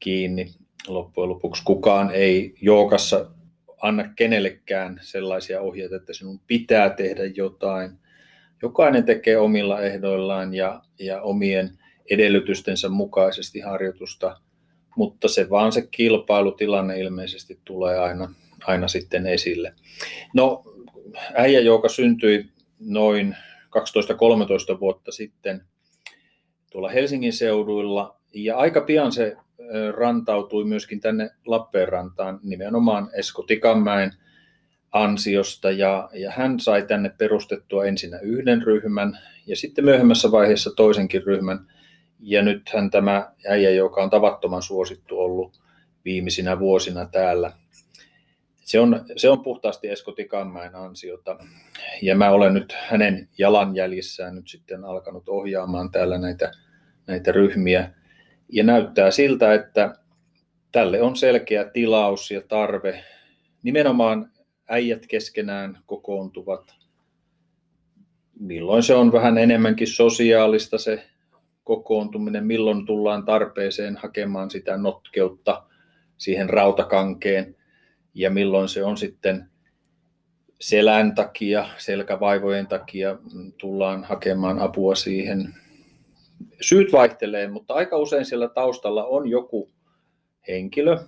kiinni. 0.00 0.54
Loppujen 0.88 1.30
lopuksi 1.30 1.62
kukaan 1.64 2.10
ei 2.10 2.54
jookassa 2.60 3.30
anna 3.82 4.04
kenellekään 4.16 4.98
sellaisia 5.02 5.60
ohjeita, 5.60 5.96
että 5.96 6.12
sinun 6.12 6.40
pitää 6.46 6.90
tehdä 6.90 7.22
jotain. 7.24 7.90
Jokainen 8.62 9.04
tekee 9.04 9.38
omilla 9.38 9.80
ehdoillaan 9.80 10.54
ja, 10.54 10.82
ja 10.98 11.22
omien 11.22 11.78
edellytystensä 12.10 12.88
mukaisesti 12.88 13.60
harjoitusta, 13.60 14.40
mutta 14.96 15.28
se 15.28 15.50
vaan 15.50 15.72
se 15.72 15.88
kilpailutilanne 15.90 17.00
ilmeisesti 17.00 17.60
tulee 17.64 17.98
aina, 17.98 18.34
aina 18.64 18.88
sitten 18.88 19.26
esille. 19.26 19.74
No, 20.34 20.64
äijä, 21.34 21.60
joka 21.60 21.88
syntyi 21.88 22.50
noin 22.80 23.36
12-13 24.76 24.80
vuotta 24.80 25.12
sitten 25.12 25.64
tuolla 26.70 26.88
Helsingin 26.88 27.32
seuduilla. 27.32 28.16
Ja 28.34 28.56
aika 28.56 28.80
pian 28.80 29.12
se 29.12 29.36
rantautui 29.96 30.64
myöskin 30.64 31.00
tänne 31.00 31.30
Lappeenrantaan 31.46 32.40
nimenomaan 32.42 33.10
Esko 33.12 33.42
Tikanmäen 33.42 34.12
ansiosta 34.92 35.70
ja, 35.70 36.10
ja 36.12 36.30
hän 36.30 36.60
sai 36.60 36.82
tänne 36.86 37.10
perustettua 37.18 37.84
ensinnä 37.84 38.18
yhden 38.18 38.62
ryhmän 38.62 39.18
ja 39.46 39.56
sitten 39.56 39.84
myöhemmässä 39.84 40.30
vaiheessa 40.30 40.70
toisenkin 40.76 41.22
ryhmän. 41.22 41.66
Ja 42.20 42.42
nythän 42.42 42.90
tämä 42.90 43.32
äijä, 43.48 43.70
joka 43.70 44.02
on 44.02 44.10
tavattoman 44.10 44.62
suosittu 44.62 45.20
ollut 45.20 45.60
viimeisinä 46.04 46.58
vuosina 46.58 47.06
täällä, 47.06 47.52
se 48.70 48.80
on, 48.80 49.04
se 49.16 49.30
on 49.30 49.42
puhtaasti 49.42 49.88
Esko 49.88 50.12
Tikanmäen 50.12 50.74
ansiota. 50.74 51.38
Ja 52.02 52.16
mä 52.16 52.30
olen 52.30 52.54
nyt 52.54 52.72
hänen 52.72 53.28
jalanjäljissään 53.38 54.34
nyt 54.34 54.48
sitten 54.48 54.84
alkanut 54.84 55.28
ohjaamaan 55.28 55.90
täällä 55.90 56.18
näitä, 56.18 56.52
näitä 57.06 57.32
ryhmiä. 57.32 57.92
Ja 58.48 58.64
näyttää 58.64 59.10
siltä, 59.10 59.54
että 59.54 59.94
tälle 60.72 61.02
on 61.02 61.16
selkeä 61.16 61.64
tilaus 61.64 62.30
ja 62.30 62.42
tarve. 62.48 63.04
Nimenomaan 63.62 64.32
äijät 64.68 65.06
keskenään 65.06 65.78
kokoontuvat. 65.86 66.74
Milloin 68.40 68.82
se 68.82 68.94
on 68.94 69.12
vähän 69.12 69.38
enemmänkin 69.38 69.86
sosiaalista 69.86 70.78
se 70.78 71.06
kokoontuminen, 71.64 72.46
milloin 72.46 72.86
tullaan 72.86 73.24
tarpeeseen 73.24 73.96
hakemaan 73.96 74.50
sitä 74.50 74.76
notkeutta 74.76 75.62
siihen 76.16 76.50
rautakankeen 76.50 77.56
ja 78.14 78.30
milloin 78.30 78.68
se 78.68 78.84
on 78.84 78.96
sitten 78.96 79.50
selän 80.60 81.14
takia, 81.14 81.66
selkävaivojen 81.78 82.66
takia 82.66 83.18
tullaan 83.58 84.04
hakemaan 84.04 84.58
apua 84.58 84.94
siihen. 84.94 85.54
Syyt 86.60 86.92
vaihtelee, 86.92 87.48
mutta 87.48 87.74
aika 87.74 87.96
usein 87.96 88.24
siellä 88.24 88.48
taustalla 88.48 89.04
on 89.04 89.28
joku 89.28 89.70
henkilö, 90.48 90.98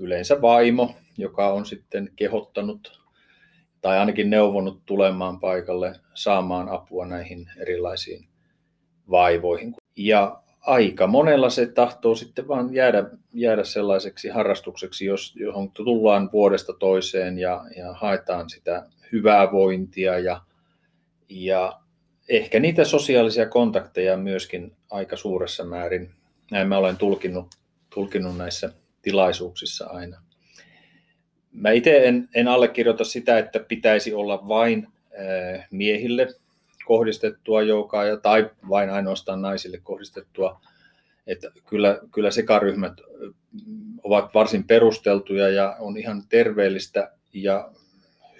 yleensä 0.00 0.42
vaimo, 0.42 0.94
joka 1.18 1.52
on 1.52 1.66
sitten 1.66 2.12
kehottanut 2.16 3.00
tai 3.80 3.98
ainakin 3.98 4.30
neuvonut 4.30 4.82
tulemaan 4.86 5.40
paikalle 5.40 6.00
saamaan 6.14 6.68
apua 6.68 7.06
näihin 7.06 7.50
erilaisiin 7.58 8.28
vaivoihin. 9.10 9.74
Ja 9.96 10.42
aika 10.60 11.06
monella 11.06 11.50
se 11.50 11.66
tahtoo 11.66 12.14
sitten 12.14 12.48
vaan 12.48 12.74
jäädä, 12.74 13.04
jäädä 13.34 13.64
sellaiseksi 13.64 14.28
harrastukseksi, 14.28 15.04
jos, 15.04 15.36
johon 15.36 15.70
tullaan 15.70 16.30
vuodesta 16.32 16.72
toiseen 16.72 17.38
ja, 17.38 17.64
ja 17.76 17.92
haetaan 17.92 18.50
sitä 18.50 18.86
hyvää 19.12 19.52
vointia 19.52 20.18
ja, 20.18 20.42
ja 21.28 21.80
ehkä 22.28 22.60
niitä 22.60 22.84
sosiaalisia 22.84 23.48
kontakteja 23.48 24.16
myöskin 24.16 24.76
aika 24.90 25.16
suuressa 25.16 25.64
määrin. 25.64 26.10
Näin 26.50 26.68
mä 26.68 26.78
olen 26.78 26.96
tulkinut, 26.96 27.46
tulkinut 27.94 28.36
näissä 28.36 28.72
tilaisuuksissa 29.02 29.86
aina. 29.86 30.22
Mä 31.52 31.70
itse 31.70 32.08
en, 32.08 32.28
en 32.34 32.48
allekirjoita 32.48 33.04
sitä, 33.04 33.38
että 33.38 33.60
pitäisi 33.60 34.14
olla 34.14 34.48
vain 34.48 34.88
miehille 35.70 36.28
kohdistettua 36.86 37.62
joukaa 37.62 38.16
tai 38.22 38.50
vain 38.68 38.90
ainoastaan 38.90 39.42
naisille 39.42 39.78
kohdistettua. 39.78 40.60
Että 41.26 41.52
kyllä, 41.68 42.00
kyllä 42.14 42.30
sekaryhmät 42.30 42.92
ovat 44.02 44.34
varsin 44.34 44.66
perusteltuja 44.66 45.48
ja 45.48 45.76
on 45.80 45.96
ihan 45.96 46.22
terveellistä 46.28 47.12
ja 47.34 47.70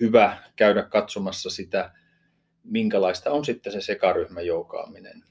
hyvä 0.01 0.37
käydä 0.57 0.83
katsomassa 0.83 1.51
sitä, 1.51 1.93
minkälaista 2.65 3.31
on 3.31 3.45
sitten 3.45 3.73
se 3.73 3.81
sekaryhmä 3.81 4.41
joukaaminen. 4.41 5.25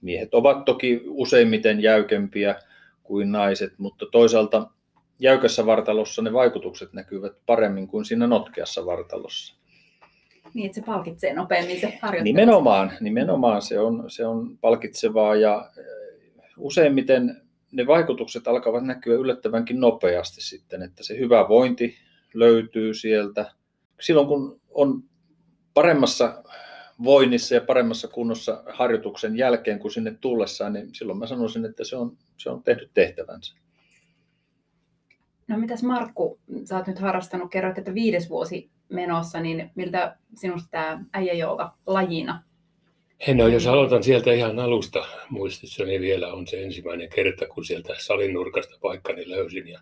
Miehet 0.00 0.34
ovat 0.34 0.64
toki 0.64 1.02
useimmiten 1.06 1.82
jäykempiä 1.82 2.60
kuin 3.02 3.32
naiset, 3.32 3.78
mutta 3.78 4.06
toisaalta 4.12 4.70
jäykässä 5.18 5.66
vartalossa 5.66 6.22
ne 6.22 6.32
vaikutukset 6.32 6.92
näkyvät 6.92 7.32
paremmin 7.46 7.88
kuin 7.88 8.04
siinä 8.04 8.26
notkeassa 8.26 8.86
vartalossa. 8.86 9.59
Niin, 10.54 10.66
että 10.66 10.80
se 10.80 10.86
palkitsee 10.86 11.34
nopeammin 11.34 11.80
se 11.80 11.98
harjoittelu. 12.02 12.36
Nimenomaan, 12.36 12.92
nimenomaan 13.00 13.62
se, 13.62 13.80
on, 13.80 14.04
se 14.10 14.26
on 14.26 14.58
palkitsevaa 14.58 15.36
ja 15.36 15.70
eh, 15.78 15.84
useimmiten 16.56 17.42
ne 17.72 17.86
vaikutukset 17.86 18.48
alkavat 18.48 18.84
näkyä 18.84 19.14
yllättävänkin 19.14 19.80
nopeasti 19.80 20.40
sitten, 20.40 20.82
että 20.82 21.04
se 21.04 21.18
hyvä 21.18 21.48
vointi 21.48 21.94
löytyy 22.34 22.94
sieltä. 22.94 23.52
Silloin 24.00 24.26
kun 24.28 24.60
on 24.70 25.02
paremmassa 25.74 26.42
voinnissa 27.04 27.54
ja 27.54 27.60
paremmassa 27.60 28.08
kunnossa 28.08 28.64
harjoituksen 28.66 29.36
jälkeen 29.36 29.78
kuin 29.78 29.92
sinne 29.92 30.16
tullessaan, 30.20 30.72
niin 30.72 30.94
silloin 30.94 31.18
mä 31.18 31.26
sanoisin, 31.26 31.64
että 31.64 31.84
se 31.84 31.96
on, 31.96 32.16
se 32.36 32.50
on 32.50 32.62
tehnyt 32.62 32.90
tehtävänsä. 32.94 33.56
No 35.48 35.58
mitäs 35.58 35.82
Markku, 35.82 36.38
sä 36.64 36.76
oot 36.76 36.86
nyt 36.86 36.98
harrastanut, 36.98 37.50
kerroit, 37.50 37.78
että 37.78 37.94
viides 37.94 38.30
vuosi 38.30 38.70
menossa, 38.90 39.40
niin 39.40 39.70
miltä 39.74 40.16
sinusta 40.34 40.68
tämä 40.70 41.04
äijäjooga 41.12 41.74
lajina? 41.86 42.42
No, 43.34 43.48
jos 43.48 43.66
aloitan 43.66 44.02
sieltä 44.02 44.32
ihan 44.32 44.58
alusta, 44.58 45.06
muistissani 45.28 46.00
vielä 46.00 46.32
on 46.32 46.46
se 46.46 46.62
ensimmäinen 46.62 47.08
kerta, 47.08 47.46
kun 47.46 47.64
sieltä 47.64 47.94
salin 47.98 48.34
nurkasta 48.34 48.78
paikkani 48.82 49.30
löysin 49.30 49.68
ja 49.68 49.80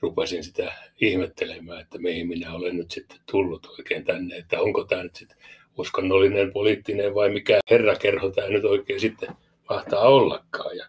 rupesin 0.00 0.44
sitä 0.44 0.72
ihmettelemään, 1.00 1.80
että 1.80 1.98
mihin 1.98 2.28
minä 2.28 2.54
olen 2.54 2.76
nyt 2.76 2.90
sitten 2.90 3.18
tullut 3.30 3.66
oikein 3.78 4.04
tänne, 4.04 4.36
että 4.36 4.60
onko 4.60 4.84
tämä 4.84 5.02
nyt 5.02 5.16
sitten 5.16 5.36
uskonnollinen, 5.78 6.52
poliittinen 6.52 7.14
vai 7.14 7.30
mikä 7.30 7.60
herrakerho 7.70 8.30
tämä 8.30 8.48
nyt 8.48 8.64
oikein 8.64 9.00
sitten 9.00 9.28
mahtaa 9.70 10.08
ollakaan. 10.08 10.76
Ja 10.76 10.86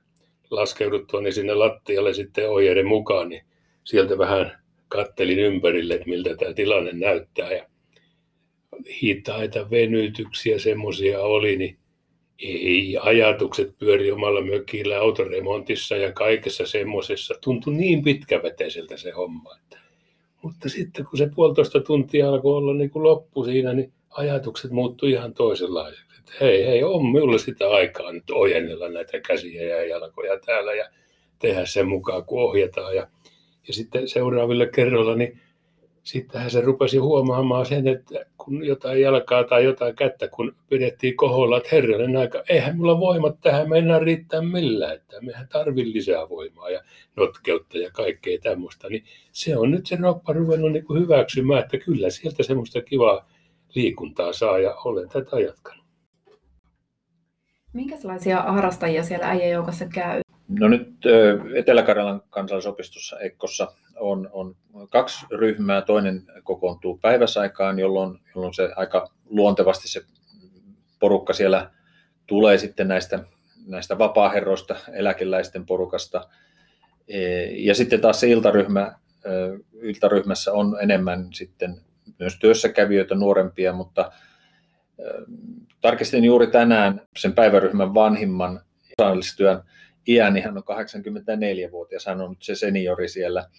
laskeuduttuani 0.49 1.31
sinne 1.31 1.53
lattialle 1.53 2.13
sitten 2.13 2.49
ohjeiden 2.49 2.87
mukaan, 2.87 3.29
niin 3.29 3.45
sieltä 3.83 4.17
vähän 4.17 4.63
kattelin 4.87 5.39
ympärille, 5.39 5.93
että 5.93 6.09
miltä 6.09 6.35
tämä 6.35 6.53
tilanne 6.53 6.91
näyttää. 6.93 7.51
Ja 7.51 7.65
hitaita 9.03 9.69
venytyksiä 9.69 10.59
semmoisia 10.59 11.21
oli, 11.21 11.55
niin 11.55 11.77
ei 12.43 12.97
ajatukset 13.01 13.77
pyöri 13.77 14.11
omalla 14.11 14.41
mökillä 14.41 14.99
autoremontissa 14.99 15.95
ja 15.95 16.11
kaikessa 16.11 16.65
semmoisessa. 16.65 17.35
Tuntui 17.43 17.73
niin 17.73 18.03
pitkäveteiseltä 18.03 18.97
se 18.97 19.11
homma. 19.11 19.55
Että. 19.55 19.77
Mutta 20.41 20.69
sitten 20.69 21.05
kun 21.05 21.17
se 21.17 21.29
puolitoista 21.35 21.79
tuntia 21.79 22.29
alkoi 22.29 22.57
olla 22.57 22.73
niin 22.73 22.89
kuin 22.89 23.03
loppu 23.03 23.45
siinä, 23.45 23.73
niin 23.73 23.93
ajatukset 24.09 24.71
muuttui 24.71 25.11
ihan 25.11 25.33
toisenlaiseksi. 25.33 26.19
Että 26.19 26.31
hei, 26.41 26.65
hei, 26.65 26.83
on 26.83 27.05
minulla 27.05 27.37
sitä 27.37 27.69
aikaa 27.69 28.11
nyt 28.11 28.29
ojennella 28.31 28.89
näitä 28.89 29.19
käsiä 29.19 29.63
ja 29.63 29.85
jalkoja 29.85 30.39
täällä 30.45 30.73
ja 30.73 30.89
tehdä 31.39 31.65
sen 31.65 31.87
mukaan, 31.87 32.25
kun 32.25 32.43
ohjataan. 32.43 32.95
Ja, 32.95 33.07
ja 33.67 33.73
sitten 33.73 34.07
seuraaville 34.07 34.67
kerroilla, 34.67 35.15
niin 35.15 35.39
sittenhän 36.03 36.51
se 36.51 36.61
rupesi 36.61 36.97
huomaamaan 36.97 37.65
sen, 37.65 37.87
että 37.87 38.25
kun 38.37 38.65
jotain 38.65 39.01
jalkaa 39.01 39.43
tai 39.43 39.63
jotain 39.63 39.95
kättä, 39.95 40.27
kun 40.27 40.55
pidettiin 40.69 41.17
koholla, 41.17 41.57
että 41.57 41.69
herranen 41.71 42.17
aika, 42.17 42.43
eihän 42.49 42.77
mulla 42.77 42.99
voimat 42.99 43.41
tähän 43.41 43.69
mennä 43.69 43.99
riittää 43.99 44.41
millään, 44.41 44.95
että 44.95 45.21
mehän 45.21 45.47
tarvii 45.47 45.93
lisää 45.93 46.29
voimaa 46.29 46.69
ja 46.69 46.81
notkeutta 47.15 47.77
ja 47.77 47.91
kaikkea 47.91 48.37
tämmöistä, 48.43 48.89
niin 48.89 49.03
se 49.31 49.57
on 49.57 49.71
nyt 49.71 49.85
se 49.85 49.97
roppa 50.01 50.33
ruvennut 50.33 50.71
niin 50.71 50.85
kuin 50.85 51.01
hyväksymään, 51.01 51.63
että 51.63 51.77
kyllä 51.77 52.09
sieltä 52.09 52.43
semmoista 52.43 52.81
kivaa 52.81 53.29
liikuntaa 53.75 54.33
saa 54.33 54.59
ja 54.59 54.75
olen 54.75 55.09
tätä 55.09 55.39
jatkanut. 55.39 55.85
Minkälaisia 57.73 58.41
harrastajia 58.41 59.03
siellä 59.03 59.27
äijäjoukassa 59.27 59.85
käy? 59.93 60.21
No 60.49 60.67
nyt 60.67 60.93
Etelä-Karjalan 61.55 62.21
kansallisopistossa 62.29 63.19
Ekkossa 63.19 63.73
on, 63.99 64.29
on 64.31 64.55
kaksi 64.89 65.25
ryhmää. 65.31 65.81
Toinen 65.81 66.23
kokoontuu 66.43 66.97
päiväsaikaan, 66.97 67.79
jolloin, 67.79 68.19
jolloin 68.35 68.53
se 68.53 68.69
aika 68.75 69.11
luontevasti 69.25 69.87
se 69.87 70.01
porukka 70.99 71.33
siellä 71.33 71.71
tulee 72.27 72.57
sitten 72.57 72.87
näistä, 72.87 73.23
näistä 73.67 73.97
vapaaherroista, 73.97 74.75
eläkeläisten 74.93 75.65
porukasta. 75.65 76.29
E, 77.07 77.43
ja 77.45 77.75
sitten 77.75 78.01
taas 78.01 78.19
se 78.19 78.27
iltaryhmä, 78.27 78.95
iltaryhmässä 79.81 80.53
on 80.53 80.77
enemmän 80.81 81.33
sitten 81.33 81.81
myös 82.19 82.39
työssäkävijöitä, 82.39 83.15
nuorempia, 83.15 83.73
mutta 83.73 84.11
tarkistin 85.81 86.23
juuri 86.23 86.47
tänään 86.47 87.01
sen 87.17 87.33
päiväryhmän 87.33 87.93
vanhimman 87.93 88.61
osallistujan 88.99 89.63
iän, 90.07 90.33
niin 90.33 90.43
hän 90.43 90.57
on 90.57 90.63
84-vuotias, 90.63 92.05
hän 92.05 92.21
on 92.21 92.29
nyt 92.29 92.43
se 92.43 92.55
seniori 92.55 93.09
siellä. 93.09 93.49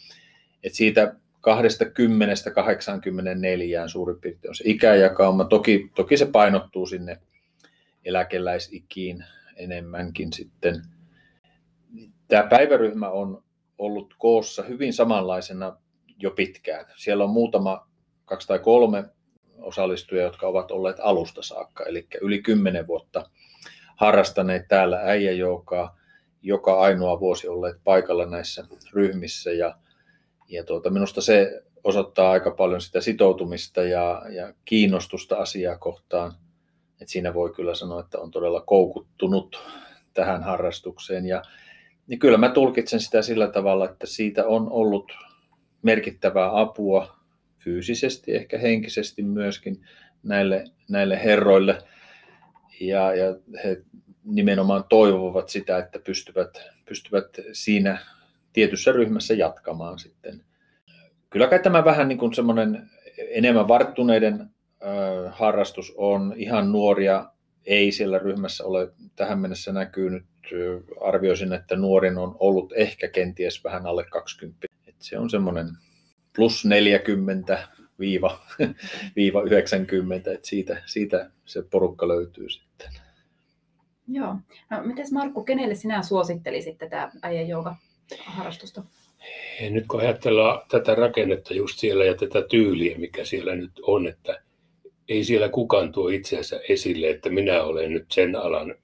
Et 0.63 0.75
siitä 0.75 1.15
20-84 1.39 1.51
suurin 3.87 4.21
piirtein 4.21 4.51
on 4.51 4.55
se 4.55 4.65
ikäjakauma. 4.67 5.45
Toki, 5.45 5.91
toki 5.95 6.17
se 6.17 6.27
painottuu 6.27 6.87
sinne 6.87 7.21
eläkeläisikiin 8.05 9.25
enemmänkin 9.57 10.33
sitten. 10.33 10.83
Tämä 12.29 12.43
päiväryhmä 12.43 13.09
on 13.09 13.43
ollut 13.79 14.15
koossa 14.19 14.63
hyvin 14.63 14.93
samanlaisena 14.93 15.77
jo 16.19 16.31
pitkään. 16.31 16.87
Siellä 16.97 17.25
on 17.25 17.31
muutama, 17.31 17.89
kaksi 18.25 18.49
tai 18.49 18.59
kolme 18.59 19.05
osallistujia, 19.59 20.25
jotka 20.25 20.47
ovat 20.47 20.71
olleet 20.71 20.97
alusta 21.01 21.43
saakka, 21.43 21.85
eli 21.85 22.07
yli 22.21 22.43
kymmenen 22.43 22.87
vuotta 22.87 23.31
harrastaneet 23.97 24.69
täällä 24.69 25.01
äijäjoukaa 25.01 25.98
joka 26.43 26.81
ainoa 26.81 27.21
vuosi 27.21 27.49
olleet 27.49 27.77
paikalla 27.85 28.27
näissä 28.27 28.65
ryhmissä 28.93 29.53
ja, 29.53 29.79
ja 30.49 30.65
tuota, 30.65 30.91
minusta 30.91 31.21
se 31.21 31.63
osoittaa 31.85 32.31
aika 32.31 32.51
paljon 32.51 32.81
sitä 32.81 33.01
sitoutumista 33.01 33.83
ja, 33.83 34.23
ja 34.31 34.53
kiinnostusta 34.65 35.37
asiaa 35.37 35.79
kohtaan. 35.79 36.33
Et 37.01 37.09
siinä 37.09 37.35
voi 37.35 37.53
kyllä 37.55 37.75
sanoa, 37.75 38.01
että 38.01 38.19
on 38.19 38.31
todella 38.31 38.61
koukuttunut 38.61 39.59
tähän 40.15 40.43
harrastukseen. 40.43 41.27
Ja, 41.27 41.43
niin 42.07 42.19
kyllä 42.19 42.39
mä 42.39 42.49
tulkitsen 42.49 43.01
sitä 43.01 43.23
sillä 43.23 43.49
tavalla, 43.49 43.85
että 43.85 44.07
siitä 44.07 44.47
on 44.47 44.71
ollut 44.71 45.13
merkittävää 45.83 46.61
apua 46.61 47.17
fyysisesti, 47.59 48.35
ehkä 48.35 48.59
henkisesti 48.59 49.23
myöskin 49.23 49.87
näille, 50.23 50.65
näille 50.89 51.25
herroille. 51.25 51.79
Ja, 52.81 53.15
ja 53.15 53.37
he 53.65 53.83
nimenomaan 54.29 54.85
toivovat 54.89 55.49
sitä, 55.49 55.79
että 55.79 55.99
pystyvät, 55.99 56.51
pystyvät 56.89 57.27
siinä 57.53 57.99
tietyssä 58.53 58.93
ryhmässä 58.93 59.35
jatkamaan 59.35 59.99
sitten. 59.99 60.45
Kyllä 61.31 61.47
kai 61.47 61.59
tämä 61.59 61.85
vähän 61.85 62.09
niin 62.09 62.19
kuin 62.19 62.35
semmoinen 62.35 62.91
enemmän 63.19 63.69
varttuneiden 63.69 64.51
harrastus 65.31 65.93
on. 65.97 66.35
Ihan 66.37 66.73
nuoria 66.73 67.31
ei 67.67 67.93
siellä 67.93 68.19
ryhmässä 68.19 68.65
ole 68.65 68.93
tähän 69.17 69.39
mennessä 69.39 69.73
näkynyt. 69.73 70.25
Arvioisin, 71.01 71.53
että 71.53 71.77
nuorin 71.77 72.19
on 72.19 72.37
ollut 72.39 72.73
ehkä 72.77 73.09
kenties 73.09 73.65
vähän 73.65 73.87
alle 73.87 74.05
20. 74.05 74.67
Et 74.87 74.95
se 74.99 75.19
on 75.19 75.31
semmoinen 75.31 75.67
plus 76.37 76.65
40 76.65 77.69
viiva, 77.99 78.41
viiva 79.17 79.43
90, 79.43 80.33
että 80.33 80.49
siitä, 80.49 80.83
siitä 80.87 81.31
se 81.45 81.63
porukka 81.63 82.09
löytyy 82.09 82.51
sitten. 82.51 83.08
Joo. 84.09 84.35
No, 84.71 84.83
miten 84.85 85.07
Markku, 85.13 85.45
kenelle 85.45 85.75
sinä 85.75 86.03
suosittelisit 86.03 86.79
tätä 86.79 87.11
äijän 87.23 87.49
harrastusta? 88.25 88.83
Nyt 89.71 89.85
kun 89.87 90.01
ajatellaan 90.01 90.61
tätä 90.71 90.95
rakennetta 90.95 91.55
just 91.55 91.79
siellä 91.79 92.05
ja 92.05 92.15
tätä 92.15 92.43
tyyliä, 92.43 92.99
mikä 92.99 93.25
siellä 93.25 93.57
nyt 93.57 93.73
on, 93.83 94.07
että 94.07 94.43
ei 95.09 95.25
siellä 95.25 95.49
kukaan 95.49 95.93
tuo 95.93 96.09
itseänsä 96.09 96.61
esille, 96.69 97.11
että 97.11 97.31
minä 97.31 97.63
olen 97.63 97.93
nyt 97.93 98.07
sen 98.13 98.37
alan 98.37 98.75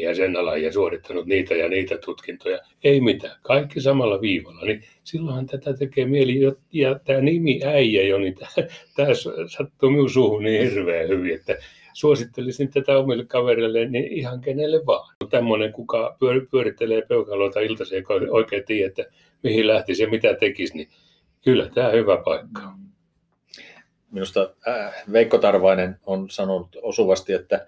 ja 0.00 0.14
sen 0.14 0.36
alan 0.36 0.62
ja 0.62 0.72
suorittanut 0.72 1.26
niitä 1.26 1.54
ja 1.54 1.68
niitä 1.68 1.98
tutkintoja. 1.98 2.58
Ei 2.84 3.00
mitään, 3.00 3.36
kaikki 3.42 3.80
samalla 3.80 4.20
viivalla. 4.20 4.64
Niin 4.64 4.84
silloinhan 5.04 5.46
tätä 5.46 5.74
tekee 5.74 6.06
mieli, 6.06 6.40
ja 6.72 6.98
tämä 6.98 7.20
nimi 7.20 7.60
äijä 7.64 8.02
jo, 8.02 8.18
niin 8.18 8.34
tämä 8.96 9.08
sattuu 9.46 9.90
minun 9.90 10.10
suuhun 10.10 10.42
niin 10.42 10.70
hirveän 10.70 11.08
hyvin, 11.08 11.34
että 11.34 11.56
suosittelisin 11.92 12.70
tätä 12.70 12.98
omille 12.98 13.24
kavereille, 13.24 13.84
niin 13.84 14.12
ihan 14.12 14.40
kenelle 14.40 14.86
vaan. 14.86 15.16
Tämmöinen, 15.30 15.72
kuka 15.72 16.16
pyör, 16.20 16.46
pyörittelee 16.50 17.02
peukaloita 17.02 17.60
iltaisin, 17.60 17.98
joka 17.98 18.14
oikein 18.30 18.64
tiedä, 18.64 18.88
että 18.88 19.04
mihin 19.42 19.66
lähtisi 19.66 20.02
ja 20.02 20.08
mitä 20.08 20.34
tekisi, 20.34 20.76
niin 20.76 20.88
kyllä 21.44 21.68
tämä 21.74 21.90
hyvä 21.90 22.16
paikka 22.24 22.80
Minusta 24.10 24.54
äh, 24.68 24.94
Veikko 25.12 25.38
Tarvainen 25.38 25.98
on 26.06 26.30
sanonut 26.30 26.76
osuvasti, 26.82 27.32
että 27.32 27.66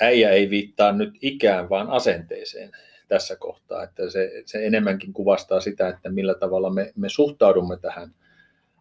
äijä 0.00 0.30
ei 0.30 0.50
viittaa 0.50 0.92
nyt 0.92 1.14
ikään, 1.20 1.68
vaan 1.68 1.90
asenteeseen 1.90 2.70
tässä 3.08 3.36
kohtaa. 3.36 3.82
Että 3.82 4.10
se, 4.10 4.42
se 4.44 4.66
enemmänkin 4.66 5.12
kuvastaa 5.12 5.60
sitä, 5.60 5.88
että 5.88 6.08
millä 6.08 6.34
tavalla 6.34 6.70
me, 6.70 6.92
me 6.96 7.08
suhtaudumme 7.08 7.76
tähän 7.76 8.14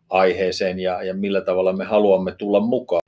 aiheeseen 0.09 0.79
ja, 0.79 1.03
ja 1.03 1.13
millä 1.13 1.41
tavalla 1.41 1.73
me 1.73 1.85
haluamme 1.85 2.35
tulla 2.37 2.59
mukaan. 2.59 3.01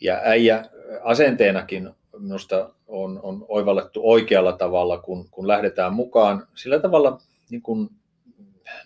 Ja 0.00 0.20
äijä 0.24 0.64
asenteenakin 1.02 1.90
minusta 2.18 2.70
on, 2.88 3.20
on 3.22 3.44
oivallettu 3.48 4.00
oikealla 4.04 4.52
tavalla, 4.52 4.98
kun, 4.98 5.28
kun 5.30 5.48
lähdetään 5.48 5.92
mukaan 5.92 6.46
sillä 6.54 6.78
tavalla 6.78 7.18
niin 7.50 7.62
kuin 7.62 7.88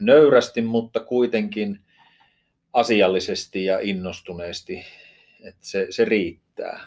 nöyrästi, 0.00 0.62
mutta 0.62 1.00
kuitenkin 1.00 1.80
asiallisesti 2.72 3.64
ja 3.64 3.78
innostuneesti, 3.82 4.84
että 5.44 5.66
se, 5.66 5.86
se 5.90 6.04
riittää. 6.04 6.80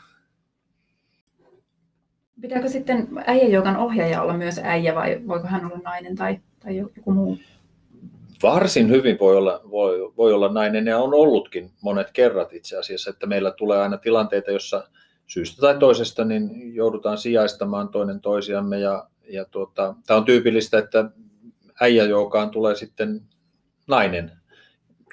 Pitääkö 2.42 2.70
sitten 2.70 3.08
äijäjoukan 3.26 3.78
ohjaaja 3.78 4.22
olla 4.22 4.34
myös 4.34 4.60
äijä 4.64 4.96
vai 4.96 5.22
voiko 5.28 5.48
hän 5.48 5.66
olla 5.66 5.78
nainen 5.84 6.16
tai, 6.16 6.40
tai 6.60 6.78
joku 6.78 7.12
muu? 7.12 7.38
Varsin 8.44 8.90
hyvin 8.90 9.20
voi 9.20 9.38
olla, 9.38 9.62
voi, 9.72 10.14
voi 10.18 10.34
olla 10.34 10.54
nainen 10.54 10.86
ja 10.86 10.98
on 10.98 11.14
ollutkin 11.14 11.72
monet 11.82 12.12
kerrat 12.12 12.54
itse 12.54 12.78
asiassa, 12.78 13.10
että 13.10 13.26
meillä 13.26 13.52
tulee 13.52 13.82
aina 13.82 13.98
tilanteita, 13.98 14.52
jossa 14.52 14.90
syystä 15.28 15.62
tai 15.62 15.78
toisesta 15.78 16.26
niin 16.26 16.76
joudutaan 16.76 17.18
sijaistamaan 17.18 17.90
toinen 17.90 18.22
toisiamme 18.22 18.80
ja, 18.80 19.08
ja 19.30 19.46
tuota, 19.46 19.96
tämä 20.06 20.18
on 20.18 20.26
tyypillistä, 20.26 20.78
että 20.78 21.12
äijäjoukaan 21.82 22.50
tulee 22.50 22.76
sitten 22.76 23.22
nainen 23.88 24.32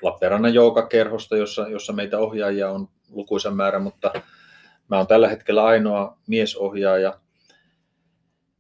Lappeenrannan 0.03 0.55
joukakerhosta, 0.55 1.37
jossa, 1.37 1.69
jossa 1.69 1.93
meitä 1.93 2.19
ohjaajia 2.19 2.71
on 2.71 2.89
lukuisen 3.11 3.57
määrä, 3.57 3.79
mutta 3.79 4.13
mä 4.89 4.97
oon 4.97 5.07
tällä 5.07 5.29
hetkellä 5.29 5.65
ainoa 5.65 6.19
miesohjaaja. 6.27 7.21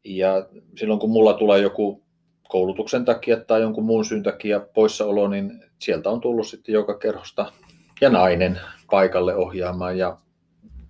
Ja 0.04 0.46
silloin 0.78 1.00
kun 1.00 1.10
mulla 1.10 1.34
tulee 1.34 1.60
joku 1.60 2.02
koulutuksen 2.48 3.04
takia 3.04 3.36
tai 3.36 3.60
jonkun 3.60 3.84
muun 3.84 4.04
syyn 4.04 4.22
takia 4.22 4.60
poissaolo, 4.60 5.28
niin 5.28 5.64
sieltä 5.78 6.10
on 6.10 6.20
tullut 6.20 6.46
sitten 6.46 6.72
joka 6.72 6.98
kerhosta 6.98 7.52
ja 8.00 8.10
nainen 8.10 8.60
paikalle 8.90 9.34
ohjaamaan. 9.34 9.98
Ja 9.98 10.18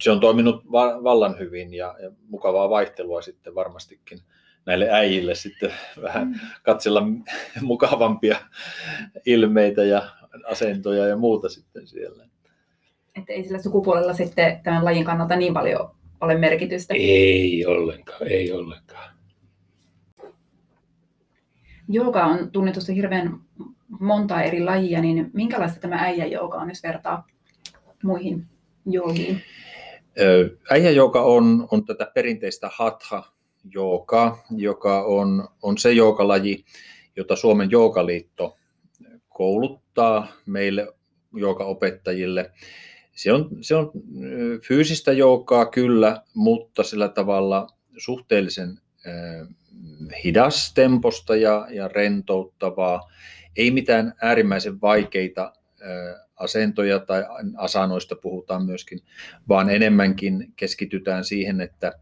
se 0.02 0.11
on 0.11 0.20
toiminut 0.20 0.64
vallan 1.04 1.38
hyvin 1.38 1.74
ja, 1.74 1.94
ja 2.02 2.11
mukavaa 2.28 2.70
vaihtelua 2.70 3.22
sitten 3.22 3.54
varmastikin 3.54 4.18
näille 4.66 4.88
äijille 4.90 5.35
sitten 5.35 5.72
vähän 6.02 6.28
mm. 6.28 6.35
katsella 6.62 7.02
mukavampia 7.62 8.37
ilmeitä 9.26 9.85
ja 9.85 10.02
asentoja 10.46 11.07
ja 11.07 11.16
muuta 11.16 11.48
sitten 11.48 11.87
siellä. 11.87 12.24
Että 13.18 13.33
ei 13.33 13.44
sillä 13.44 13.62
sukupuolella 13.62 14.14
sitten 14.14 14.61
tämän 14.62 14.85
lajin 14.85 15.04
kannalta 15.04 15.37
niin 15.37 15.54
paljon 15.54 15.90
ole 16.20 16.38
merkitystä? 16.38 16.94
Ei 16.94 17.66
ollenkaan, 17.66 18.28
ei 18.28 18.52
ollenkaan. 18.52 19.14
Jooga 21.88 22.24
on 22.24 22.50
tunnetusti 22.50 22.94
hirveän 22.94 23.40
monta 24.00 24.42
eri 24.42 24.64
lajia, 24.64 25.00
niin 25.00 25.30
minkälaista 25.33 25.80
tämä 25.80 25.96
äijäjooga 25.96 26.57
on, 26.57 26.68
jos 26.68 26.83
vertaa 26.83 27.26
muihin 28.02 28.46
joogiin? 28.87 29.42
Äijäjooga 30.70 31.22
on, 31.22 31.68
on 31.70 31.85
tätä 31.85 32.11
perinteistä 32.14 32.70
hatha 32.72 33.22
jooga, 33.74 34.38
joka 34.57 35.03
on, 35.03 35.48
on 35.62 35.79
se 35.79 35.92
joogalaji, 35.92 36.64
jota 37.16 37.37
Suomen 37.37 37.70
joogaliitto 37.70 38.57
kouluttaa 39.29 40.29
meille 40.46 40.94
joogaopettajille. 41.33 42.50
Se 43.12 43.33
on, 43.33 43.48
se 43.61 43.74
on 43.74 43.92
fyysistä 44.68 45.12
joogaa 45.12 45.66
kyllä, 45.66 46.22
mutta 46.35 46.83
sillä 46.83 47.09
tavalla 47.09 47.66
suhteellisen 47.96 48.81
hidastemposta 50.24 51.37
ja, 51.37 51.66
ja 51.70 51.88
rentouttavaa. 51.88 53.11
Ei 53.57 53.70
mitään 53.70 54.14
äärimmäisen 54.22 54.81
vaikeita 54.81 55.53
asentoja 56.37 56.99
tai 56.99 57.25
asanoista 57.57 58.16
puhutaan 58.16 58.66
myöskin, 58.66 59.01
vaan 59.49 59.70
enemmänkin 59.70 60.53
keskitytään 60.57 61.25
siihen, 61.25 61.61
että 61.61 61.92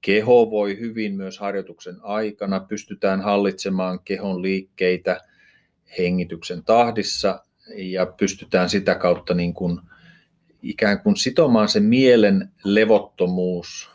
keho 0.00 0.50
voi 0.50 0.78
hyvin 0.80 1.14
myös 1.14 1.38
harjoituksen 1.38 1.96
aikana, 2.02 2.60
pystytään 2.60 3.20
hallitsemaan 3.20 4.00
kehon 4.04 4.42
liikkeitä 4.42 5.20
hengityksen 5.98 6.64
tahdissa 6.64 7.44
ja 7.76 8.06
pystytään 8.06 8.70
sitä 8.70 8.94
kautta 8.94 9.34
niin 9.34 9.54
kuin 9.54 9.80
ikään 10.62 11.00
kuin 11.00 11.16
sitomaan 11.16 11.68
se 11.68 11.80
mielen 11.80 12.52
levottomuus 12.64 13.90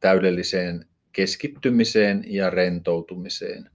täydelliseen 0.00 0.86
keskittymiseen 1.12 2.24
ja 2.26 2.50
rentoutumiseen. 2.50 3.70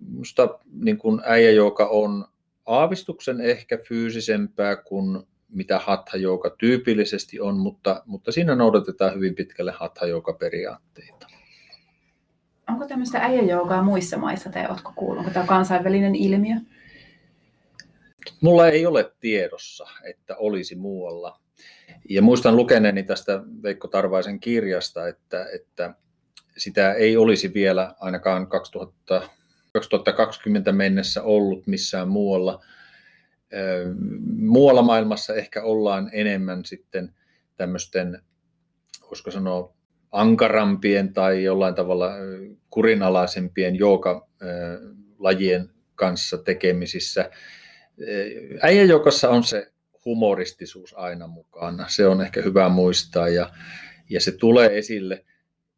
Minusta 0.00 0.58
niin 0.72 0.98
kuin 0.98 1.20
äijä, 1.24 1.50
joka 1.50 1.86
on 1.86 2.24
aavistuksen 2.70 3.40
ehkä 3.40 3.78
fyysisempää 3.88 4.76
kuin 4.76 5.22
mitä 5.48 5.78
hatha 5.78 6.16
joka 6.16 6.50
tyypillisesti 6.58 7.40
on, 7.40 7.58
mutta, 7.58 8.02
mutta 8.06 8.32
siinä 8.32 8.54
noudatetaan 8.54 9.14
hyvin 9.14 9.34
pitkälle 9.34 9.72
hatha 9.72 10.06
periaatteita. 10.38 11.26
Onko 12.68 12.86
tämmöistä 12.86 13.18
äijäjoukaa 13.18 13.82
muissa 13.82 14.16
maissa 14.16 14.50
tai 14.50 14.66
oletko 14.66 14.92
kuullut? 14.96 15.18
Onko 15.18 15.30
tämä 15.30 15.46
kansainvälinen 15.46 16.14
ilmiö? 16.14 16.56
Mulla 18.40 18.68
ei 18.68 18.86
ole 18.86 19.12
tiedossa, 19.20 19.86
että 20.04 20.36
olisi 20.36 20.76
muualla. 20.76 21.40
Ja 22.08 22.22
muistan 22.22 22.56
lukeneeni 22.56 23.02
tästä 23.02 23.42
Veikko 23.62 23.88
Tarvaisen 23.88 24.40
kirjasta, 24.40 25.08
että, 25.08 25.46
että 25.54 25.94
sitä 26.56 26.92
ei 26.92 27.16
olisi 27.16 27.54
vielä 27.54 27.94
ainakaan 28.00 28.46
2000, 28.46 29.22
2020 29.72 30.72
mennessä 30.72 31.22
ollut 31.22 31.66
missään 31.66 32.08
muualla. 32.08 32.64
Muualla 34.36 34.82
maailmassa 34.82 35.34
ehkä 35.34 35.62
ollaan 35.62 36.10
enemmän 36.12 36.64
sitten 36.64 37.14
tämmöisten, 37.56 38.22
voisiko 39.02 39.30
sanoa, 39.30 39.74
ankarampien 40.12 41.12
tai 41.12 41.44
jollain 41.44 41.74
tavalla 41.74 42.10
kurinalaisempien 42.70 43.74
lajien 45.18 45.70
kanssa 45.94 46.38
tekemisissä. 46.38 47.30
Äijäjoukassa 48.62 49.28
on 49.28 49.44
se 49.44 49.72
humoristisuus 50.04 50.94
aina 50.98 51.26
mukana. 51.26 51.84
Se 51.88 52.06
on 52.06 52.20
ehkä 52.20 52.42
hyvä 52.42 52.68
muistaa 52.68 53.28
ja, 53.28 53.50
ja 54.10 54.20
se 54.20 54.32
tulee 54.32 54.78
esille 54.78 55.24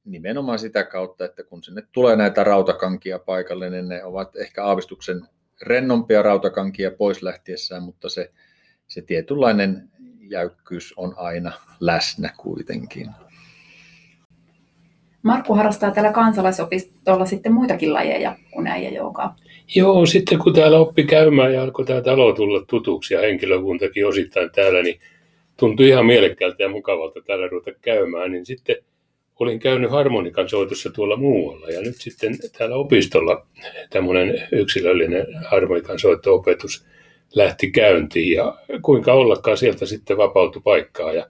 nimenomaan 0.05 0.59
sitä 0.59 0.85
kautta, 0.85 1.25
että 1.25 1.45
kun 1.45 1.63
sinne 1.63 1.83
tulee 1.93 2.17
näitä 2.17 2.45
rautakankia 2.45 3.19
paikalle, 3.19 3.71
niin 3.71 3.89
ne 3.89 4.05
ovat 4.05 4.37
ehkä 4.37 4.65
aavistuksen 4.65 5.23
rennompia 5.63 6.23
rautakankia 6.23 6.91
pois 6.91 7.23
lähtiessään, 7.23 7.83
mutta 7.83 8.09
se, 8.09 8.31
se 8.89 9.03
tietynlainen 9.03 9.89
jäykkyys 10.21 10.95
on 10.97 11.15
aina 11.17 11.53
läsnä 11.81 12.31
kuitenkin. 12.37 13.11
Markku 15.23 15.55
harrastaa 15.55 15.91
täällä 15.91 16.13
kansalaisopistolla 16.13 17.27
sitten 17.27 17.53
muitakin 17.53 17.93
lajeja 17.93 18.37
kuin 18.51 18.67
äijäjoukaa. 18.67 19.37
Joo, 19.75 20.07
sitten 20.07 20.39
kun 20.39 20.55
täällä 20.55 20.79
oppi 20.79 21.05
käymään 21.05 21.55
ja 21.55 21.63
alkoi 21.63 21.85
tämä 21.85 22.01
talo 22.01 22.33
tulla 22.33 22.65
tutuksi 22.69 23.15
ja 23.15 23.21
henkilökuntakin 23.21 24.07
osittain 24.07 24.51
täällä, 24.55 24.83
niin 24.83 25.01
tuntui 25.57 25.89
ihan 25.89 26.07
mielekkäältä 26.07 26.63
ja 26.63 26.69
mukavalta 26.69 27.21
täällä 27.27 27.49
ruveta 27.49 27.79
käymään, 27.81 28.33
niin 28.33 28.47
sitten 28.47 28.77
olin 29.43 29.59
käynyt 29.59 29.91
harmonikan 29.91 30.49
soitossa 30.49 30.91
tuolla 30.91 31.17
muualla 31.17 31.69
ja 31.69 31.81
nyt 31.81 31.97
sitten 31.99 32.39
täällä 32.59 32.77
opistolla 32.77 33.47
tämmöinen 33.91 34.49
yksilöllinen 34.53 35.27
harmonikan 35.45 35.99
soitto-opetus 35.99 36.87
lähti 37.35 37.71
käyntiin 37.71 38.37
ja 38.37 38.59
kuinka 38.83 39.13
ollakaan 39.13 39.59
sieltä 39.59 39.87
sitten 39.87 40.17
vapautui 40.17 40.63
paikkaa 40.65 41.13
ja, 41.13 41.27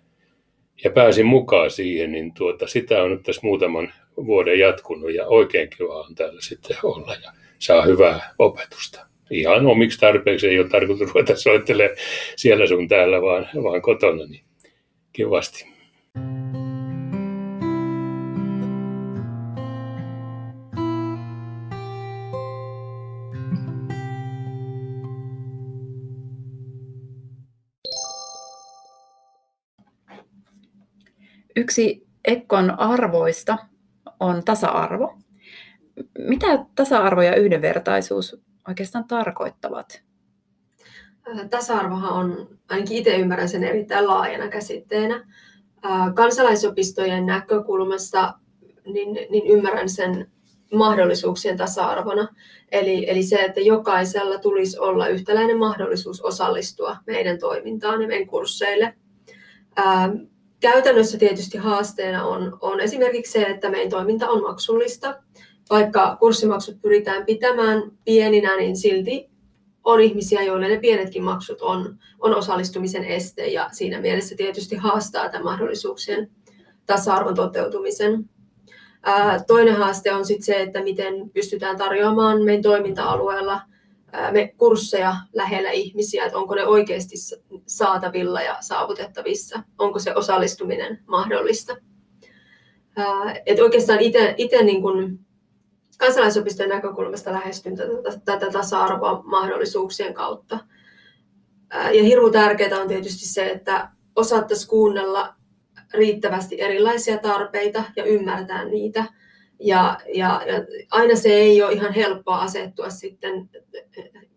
ja 0.85 0.91
pääsin 0.91 1.27
mukaan 1.27 1.71
siihen, 1.71 2.13
niin 2.13 2.35
tuota, 2.35 2.67
sitä 2.67 3.03
on 3.03 3.11
nyt 3.11 3.23
tässä 3.23 3.41
muutaman 3.45 3.93
vuoden 4.17 4.59
jatkunut 4.59 5.15
ja 5.15 5.27
oikein 5.27 5.71
kiva 5.79 6.01
on 6.01 6.15
täällä 6.15 6.41
sitten 6.41 6.77
olla 6.83 7.15
ja 7.23 7.33
saa 7.59 7.83
hyvää 7.83 8.35
opetusta. 8.39 9.07
Ihan 9.31 9.67
omiksi 9.67 10.01
tarpeeksi 10.01 10.49
ei 10.49 10.59
ole 10.59 10.69
tarkoitus 10.69 11.09
ruveta 11.09 11.37
soittelemaan 11.37 11.97
siellä 12.37 12.67
sun 12.67 12.89
täällä, 12.89 13.23
vaan, 13.23 13.49
vaan 13.63 13.83
kotona, 13.83 14.27
niin 14.27 14.45
kivasti. 15.13 15.73
Yksi 31.57 32.07
Ekkon 32.25 32.81
arvoista 32.81 33.59
on 34.21 34.45
tasa-arvo. 34.45 35.19
Mitä 36.19 36.67
tasa-arvo 36.75 37.23
ja 37.23 37.35
yhdenvertaisuus 37.35 38.41
oikeastaan 38.69 39.05
tarkoittavat? 39.05 40.03
Tasa-arvohan 41.51 42.13
on, 42.13 42.49
ainakin 42.71 42.97
itse 42.97 43.17
ymmärrän 43.17 43.49
sen 43.49 43.65
erittäin 43.65 44.07
laajana 44.07 44.49
käsitteenä. 44.49 45.27
Kansalaisopistojen 46.15 47.27
näkökulmasta 47.27 48.35
niin, 48.87 49.19
niin 49.31 49.47
ymmärrän 49.47 49.89
sen 49.89 50.31
mahdollisuuksien 50.75 51.57
tasa-arvona. 51.57 52.29
Eli, 52.73 53.11
eli 53.11 53.23
se, 53.23 53.37
että 53.37 53.61
jokaisella 53.61 54.39
tulisi 54.39 54.79
olla 54.79 55.09
yhtäläinen 55.09 55.59
mahdollisuus 55.59 56.21
osallistua 56.21 56.97
meidän 57.07 57.39
toimintaan 57.39 58.03
ja 58.03 58.09
meidän 58.09 58.27
kursseille 58.27 58.95
käytännössä 60.63 61.19
tietysti 61.19 61.59
haasteena 61.59 62.25
on, 62.25 62.59
on 62.61 62.81
esimerkiksi 62.81 63.33
se, 63.33 63.43
että 63.43 63.71
meidän 63.71 63.91
toiminta 63.91 64.29
on 64.29 64.43
maksullista. 64.43 65.23
Vaikka 65.71 66.17
kurssimaksut 66.21 66.81
pyritään 66.83 67.27
pitämään 67.27 67.83
pieninä, 68.05 68.57
niin 68.57 68.77
silti 68.77 69.31
on 69.85 70.01
ihmisiä, 70.01 70.43
joille 70.43 70.69
ne 70.69 70.81
pienetkin 70.81 71.23
maksut 71.23 71.63
on, 71.63 71.99
on 72.21 72.35
osallistumisen 72.35 73.05
este 73.05 73.47
ja 73.47 73.69
siinä 73.73 74.01
mielessä 74.01 74.37
tietysti 74.37 74.77
haastaa 74.77 75.29
tämän 75.29 75.45
mahdollisuuksien 75.45 76.31
tasa-arvon 76.87 77.35
toteutumisen. 77.35 78.31
toinen 79.47 79.77
haaste 79.77 80.13
on 80.13 80.25
sitten 80.25 80.45
se, 80.45 80.63
että 80.63 80.83
miten 80.83 81.31
pystytään 81.31 81.77
tarjoamaan 81.77 82.43
meidän 82.43 82.63
toiminta-alueella– 82.63 83.61
me 84.33 84.55
kursseja 84.57 85.17
lähellä 85.33 85.71
ihmisiä, 85.71 86.25
että 86.25 86.39
onko 86.39 86.55
ne 86.55 86.67
oikeasti 86.67 87.15
saatavilla 87.67 88.43
ja 88.43 88.57
saavutettavissa, 88.61 89.63
onko 89.79 89.99
se 89.99 90.15
osallistuminen 90.15 90.99
mahdollista. 91.07 91.77
Et 93.47 93.61
oikeastaan 93.61 94.01
itse 94.37 94.63
niin 94.63 94.83
kun 94.83 95.19
kansalaisopiston 95.99 96.69
näkökulmasta 96.69 97.33
lähestyn 97.33 97.77
tätä, 97.77 98.21
tätä 98.25 98.51
tasa-arvoa 98.51 99.23
mahdollisuuksien 99.25 100.15
kautta. 100.15 100.59
Ja 101.73 102.03
hirveän 102.03 102.33
tärkeää 102.33 102.81
on 102.81 102.89
tietysti 102.89 103.27
se, 103.27 103.51
että 103.51 103.89
osattaisiin 104.17 104.69
kuunnella 104.69 105.35
riittävästi 105.95 106.61
erilaisia 106.61 107.19
tarpeita 107.19 107.85
ja 107.97 108.05
ymmärtää 108.05 108.65
niitä– 108.65 109.05
ja, 109.63 109.99
ja, 110.15 110.43
ja 110.47 110.55
aina 110.91 111.17
se 111.17 111.29
ei 111.29 111.63
ole 111.63 111.73
ihan 111.73 111.93
helppoa 111.93 112.39
asettua 112.39 112.91
sitten 112.91 113.51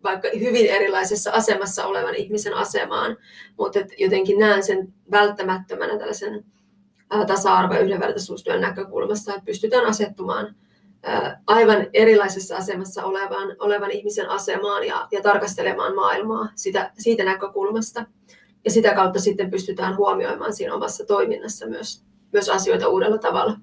vaikka 0.04 0.28
hyvin 0.40 0.66
erilaisessa 0.66 1.30
asemassa 1.30 1.86
olevan 1.86 2.14
ihmisen 2.14 2.54
asemaan, 2.54 3.16
mutta 3.58 3.78
jotenkin 3.98 4.38
näen 4.38 4.62
sen 4.62 4.94
välttämättömänä 5.10 5.98
tällaisen 5.98 6.44
tasa-arvo- 7.26 7.74
ja 7.74 7.80
yhdenvertaisuustyön 7.80 8.60
näkökulmasta, 8.60 9.32
että 9.32 9.44
pystytään 9.44 9.86
asettumaan 9.86 10.54
aivan 11.46 11.86
erilaisessa 11.92 12.56
asemassa 12.56 13.04
olevan, 13.04 13.56
olevan 13.58 13.90
ihmisen 13.90 14.28
asemaan 14.28 14.86
ja, 14.86 15.08
ja 15.12 15.22
tarkastelemaan 15.22 15.94
maailmaa 15.94 16.48
sitä, 16.54 16.90
siitä 16.98 17.24
näkökulmasta. 17.24 18.06
ja 18.64 18.70
sitä 18.70 18.94
kautta 18.94 19.20
sitten 19.20 19.50
pystytään 19.50 19.96
huomioimaan 19.96 20.52
siinä 20.52 20.74
omassa 20.74 21.04
toiminnassa 21.04 21.66
myös, 21.66 22.04
myös 22.32 22.48
asioita 22.48 22.88
uudella 22.88 23.18
tavalla. 23.18 23.56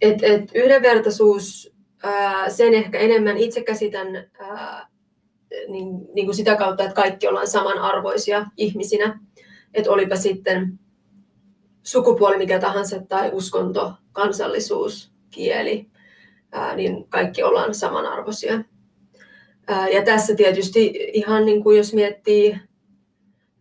Et, 0.00 0.22
et 0.22 0.50
yhdenvertaisuus, 0.54 1.72
ää, 2.02 2.50
sen 2.50 2.74
ehkä 2.74 2.98
enemmän 2.98 3.36
itse 3.38 3.62
käsitän 3.62 4.30
ää, 4.38 4.88
niin, 5.68 5.86
niin 6.14 6.26
kuin 6.26 6.36
sitä 6.36 6.56
kautta, 6.56 6.82
että 6.82 6.94
kaikki 6.94 7.28
ollaan 7.28 7.46
samanarvoisia 7.46 8.46
ihmisinä. 8.56 9.20
Että 9.74 9.90
olipa 9.90 10.16
sitten 10.16 10.78
sukupuoli 11.82 12.36
mikä 12.36 12.58
tahansa 12.58 13.02
tai 13.08 13.30
uskonto, 13.32 13.92
kansallisuus, 14.12 15.12
kieli, 15.30 15.86
ää, 16.52 16.76
niin 16.76 17.08
kaikki 17.08 17.42
ollaan 17.42 17.74
samanarvoisia. 17.74 18.64
Ää, 19.66 19.88
ja 19.88 20.04
tässä 20.04 20.34
tietysti 20.34 21.10
ihan 21.12 21.44
niin 21.44 21.62
kuin 21.62 21.76
jos 21.76 21.94
miettii 21.94 22.58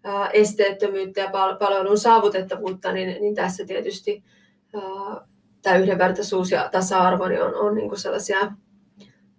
ää, 0.04 0.30
esteettömyyttä 0.30 1.22
ja 1.22 1.30
pal- 1.30 1.58
palvelun 1.58 1.98
saavutettavuutta, 1.98 2.92
niin, 2.92 3.22
niin 3.22 3.36
tässä 3.36 3.66
tietysti 3.66 4.24
ää, 4.74 4.82
tämä 5.62 5.76
yhdenvertaisuus 5.76 6.52
ja 6.52 6.70
tasa-arvo 6.72 7.28
niin 7.28 7.44
on, 7.44 7.56
on 7.56 7.76
niin 7.76 7.90
kuin 7.90 8.00
sellaisia 8.00 8.40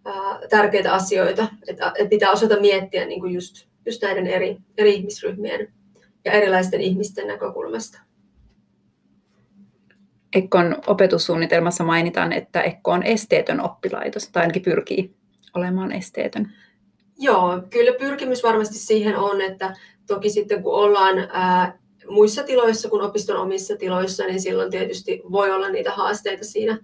ää, 0.05 0.39
tärkeitä 0.51 0.93
asioita, 0.93 1.49
että, 1.69 1.93
että 1.99 2.11
pitää 2.11 2.31
osata 2.31 2.61
miettiä 2.61 3.07
niin 3.07 3.21
kuin 3.21 3.35
just, 3.35 3.69
just 3.87 4.03
näiden 4.03 4.27
eri, 4.27 4.57
eri 4.79 4.95
ihmisryhmien 4.95 5.73
ja 6.25 6.33
erilaisten 6.33 6.81
ihmisten 6.81 7.27
näkökulmasta. 7.27 8.01
Ekkon 10.35 10.77
opetussuunnitelmassa 10.87 11.85
mainitaan, 11.85 12.33
että 12.33 12.63
Ekko 12.63 12.91
on 12.91 13.03
esteetön 13.03 13.61
oppilaitos, 13.61 14.29
tai 14.29 14.43
ainakin 14.43 14.63
pyrkii 14.63 15.15
olemaan 15.55 15.93
esteetön. 15.93 16.53
Joo, 17.19 17.63
kyllä 17.71 17.93
pyrkimys 17.99 18.43
varmasti 18.43 18.79
siihen 18.79 19.17
on, 19.17 19.41
että 19.41 19.77
toki 20.07 20.31
sitten 20.31 20.63
kun 20.63 20.75
ollaan 20.75 21.19
ää, 21.33 21.79
muissa 22.09 22.43
tiloissa 22.43 22.89
kuin 22.89 23.03
opiston 23.03 23.37
omissa 23.37 23.77
tiloissa, 23.77 24.25
niin 24.25 24.41
silloin 24.41 24.71
tietysti 24.71 25.23
voi 25.33 25.51
olla 25.51 25.69
niitä 25.69 25.91
haasteita 25.91 26.45
siinä. 26.45 26.79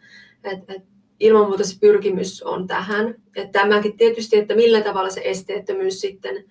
Et, 0.45 0.71
et 0.71 0.83
ilman 1.21 1.47
muuta 1.47 1.65
se 1.65 1.77
pyrkimys 1.81 2.43
on 2.43 2.67
tähän. 2.67 3.15
Et 3.37 3.53
tämäkin 3.53 3.97
tietysti, 3.97 4.37
että 4.37 4.55
millä 4.55 4.81
tavalla 4.81 5.11
se 5.11 5.23
esteettömyys 5.25 6.01
sitten 6.01 6.45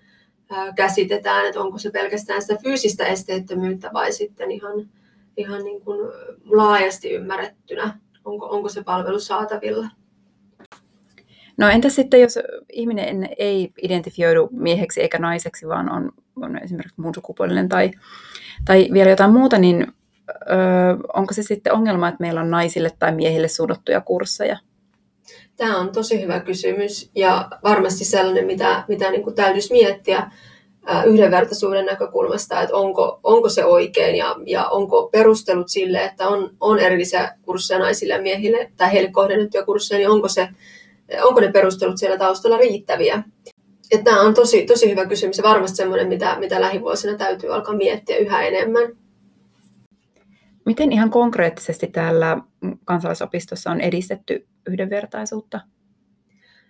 ää, 0.50 0.72
käsitetään, 0.72 1.46
että 1.46 1.60
onko 1.60 1.78
se 1.78 1.90
pelkästään 1.90 2.42
sitä 2.42 2.56
fyysistä 2.62 3.06
esteettömyyttä 3.06 3.90
vai 3.92 4.12
sitten 4.12 4.50
ihan 4.50 4.88
ihan 5.36 5.64
niin 5.64 5.80
kuin 5.80 6.12
laajasti 6.44 7.10
ymmärrettynä, 7.10 7.98
onko, 8.24 8.46
onko 8.46 8.68
se 8.68 8.84
palvelu 8.84 9.20
saatavilla. 9.20 9.88
No 11.56 11.68
entä 11.68 11.88
sitten, 11.88 12.20
jos 12.20 12.38
ihminen 12.72 13.28
ei 13.38 13.72
identifioidu 13.82 14.48
mieheksi 14.52 15.00
eikä 15.00 15.18
naiseksi, 15.18 15.68
vaan 15.68 15.92
on, 15.92 16.12
on 16.36 16.58
esimerkiksi 16.62 17.00
muun 17.00 17.14
sukupuolinen 17.14 17.68
tai, 17.68 17.90
tai 18.66 18.88
vielä 18.92 19.10
jotain 19.10 19.32
muuta, 19.32 19.58
niin 19.58 19.86
ö, 20.30 20.54
onko 21.14 21.34
se 21.34 21.42
sitten 21.42 21.72
ongelma, 21.72 22.08
että 22.08 22.20
meillä 22.20 22.40
on 22.40 22.50
naisille 22.50 22.90
tai 22.98 23.12
miehille 23.12 23.48
suunnattuja 23.48 24.00
kursseja? 24.00 24.58
Tämä 25.56 25.78
on 25.78 25.92
tosi 25.92 26.22
hyvä 26.22 26.40
kysymys 26.40 27.10
ja 27.14 27.48
varmasti 27.64 28.04
sellainen, 28.04 28.46
mitä, 28.46 28.84
mitä 28.88 29.10
niin 29.10 29.22
kuin 29.22 29.36
täytyisi 29.36 29.72
miettiä 29.72 30.30
yhdenvertaisuuden 31.06 31.86
näkökulmasta, 31.86 32.62
että 32.62 32.76
onko, 32.76 33.20
onko 33.22 33.48
se 33.48 33.64
oikein 33.64 34.16
ja, 34.16 34.36
ja 34.46 34.64
onko 34.68 35.08
perustelut 35.12 35.68
sille, 35.68 36.04
että 36.04 36.28
on, 36.28 36.50
on 36.60 36.78
erillisiä 36.78 37.34
kursseja 37.42 37.80
naisille 37.80 38.14
ja 38.14 38.22
miehille 38.22 38.70
tai 38.76 38.92
heille 38.92 39.10
kohdennettuja 39.10 39.64
kursseja, 39.64 39.98
niin 39.98 40.10
onko, 40.10 40.28
se, 40.28 40.48
onko 41.22 41.40
ne 41.40 41.52
perustelut 41.52 41.98
siellä 41.98 42.18
taustalla 42.18 42.56
riittäviä. 42.56 43.22
Että 43.90 44.04
tämä 44.04 44.20
on 44.20 44.34
tosi, 44.34 44.66
tosi 44.66 44.90
hyvä 44.90 45.06
kysymys 45.06 45.38
ja 45.38 45.44
varmasti 45.44 45.76
sellainen, 45.76 46.08
mitä, 46.08 46.36
mitä 46.38 46.60
lähivuosina 46.60 47.18
täytyy 47.18 47.54
alkaa 47.54 47.76
miettiä 47.76 48.16
yhä 48.16 48.42
enemmän. 48.42 48.82
Miten 50.66 50.92
ihan 50.92 51.10
konkreettisesti 51.10 51.86
täällä 51.86 52.38
kansalaisopistossa 52.84 53.70
on 53.70 53.80
edistetty 53.80 54.46
yhdenvertaisuutta? 54.68 55.60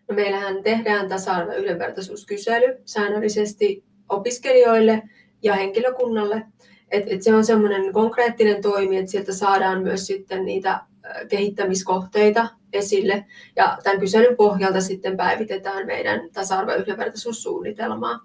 No 0.09 0.15
meillähän 0.15 0.63
tehdään 0.63 1.09
tasa-arvo- 1.09 1.57
yhdenvertaisuuskysely 1.57 2.77
säännöllisesti 2.85 3.85
opiskelijoille 4.09 5.03
ja 5.43 5.55
henkilökunnalle. 5.55 6.43
Et, 6.91 7.05
et 7.07 7.23
se 7.23 7.35
on 7.35 7.45
semmoinen 7.45 7.93
konkreettinen 7.93 8.63
toimi, 8.63 8.97
että 8.97 9.11
sieltä 9.11 9.33
saadaan 9.33 9.83
myös 9.83 10.07
sitten 10.07 10.45
niitä 10.45 10.81
kehittämiskohteita 11.29 12.49
esille. 12.73 13.25
Ja 13.57 13.79
tämän 13.83 14.01
kyselyn 14.01 14.37
pohjalta 14.37 14.81
sitten 14.81 15.17
päivitetään 15.17 15.87
meidän 15.87 16.21
tasa-arvo- 16.33 16.71
ja 16.71 16.77
yhdenvertaisuussuunnitelmaa. 16.77 18.21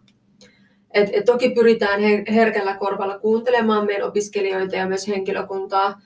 Et, 0.91 1.09
et 1.13 1.25
toki 1.25 1.49
pyritään 1.49 1.99
herkällä 2.33 2.77
korvalla 2.77 3.19
kuuntelemaan 3.19 3.85
meidän 3.85 4.07
opiskelijoita 4.07 4.75
ja 4.75 4.87
myös 4.87 5.07
henkilökuntaa 5.07 6.01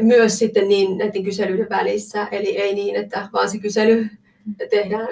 myös 0.00 0.38
sitten 0.38 0.68
niin 0.68 0.98
näiden 0.98 1.24
kyselyiden 1.24 1.70
välissä. 1.70 2.28
Eli 2.30 2.56
ei 2.56 2.74
niin, 2.74 2.96
että 2.96 3.28
vaan 3.32 3.50
se 3.50 3.58
kysely 3.58 4.06
tehdään 4.70 5.08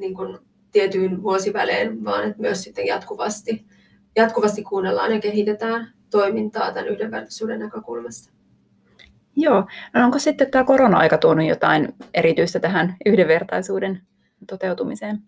niin 0.00 0.14
kuin 0.14 0.38
tietyin 0.72 1.22
vuosivälein, 1.22 2.04
vaan 2.04 2.24
että 2.24 2.42
myös 2.42 2.62
sitten 2.62 2.86
jatkuvasti, 2.86 3.64
jatkuvasti 4.16 4.62
kuunnellaan 4.62 5.12
ja 5.12 5.20
kehitetään 5.20 5.92
toimintaa 6.10 6.72
tämän 6.72 6.88
yhdenvertaisuuden 6.88 7.60
näkökulmasta. 7.60 8.32
Joo. 9.36 9.64
No 9.94 10.04
onko 10.04 10.18
sitten 10.18 10.50
tämä 10.50 10.64
korona-aika 10.64 11.18
tuonut 11.18 11.46
jotain 11.48 11.94
erityistä 12.14 12.60
tähän 12.60 12.96
yhdenvertaisuuden 13.06 14.00
toteutumiseen? 14.48 15.18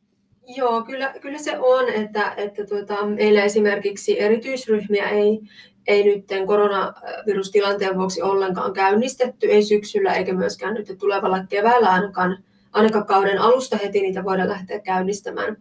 Joo, 0.57 0.83
kyllä, 0.83 1.14
kyllä 1.21 1.38
se 1.38 1.59
on, 1.59 1.88
että, 1.88 2.33
että 2.37 2.66
tuota, 2.66 3.07
meillä 3.07 3.42
esimerkiksi 3.42 4.21
erityisryhmiä 4.21 5.09
ei, 5.09 5.40
ei 5.87 6.05
nyt 6.05 6.25
koronavirustilanteen 6.47 7.99
vuoksi 7.99 8.23
ollenkaan 8.23 8.73
käynnistetty, 8.73 9.47
ei 9.47 9.62
syksyllä 9.62 10.14
eikä 10.14 10.33
myöskään 10.33 10.75
nyt 10.75 10.95
tulevalla 10.99 11.45
keväällä 11.49 11.88
ainakaan 11.90 12.38
ainakaan 12.77 13.07
kauden 13.07 13.38
alusta 13.38 13.77
heti 13.77 14.01
niitä 14.01 14.25
voida 14.25 14.49
lähteä 14.49 14.81
käynnistämään. 14.81 15.57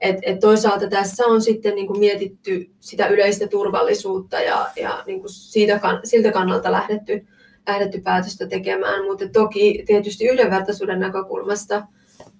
Et, 0.00 0.16
et 0.22 0.40
toisaalta 0.40 0.88
tässä 0.88 1.26
on 1.26 1.42
sitten 1.42 1.74
niin 1.74 1.86
kuin 1.86 1.98
mietitty 1.98 2.70
sitä 2.80 3.06
yleistä 3.06 3.46
turvallisuutta 3.46 4.40
ja, 4.40 4.66
ja 4.76 5.02
niin 5.06 5.20
kuin 5.20 5.30
siitä, 5.30 5.80
siltä 6.04 6.32
kannalta 6.32 6.72
lähdetty, 6.72 7.26
lähdetty 7.66 8.00
päätöstä 8.00 8.46
tekemään, 8.46 9.04
mutta 9.04 9.28
toki 9.28 9.84
tietysti 9.86 10.26
yhdenvertaisuuden 10.26 11.00
näkökulmasta 11.00 11.86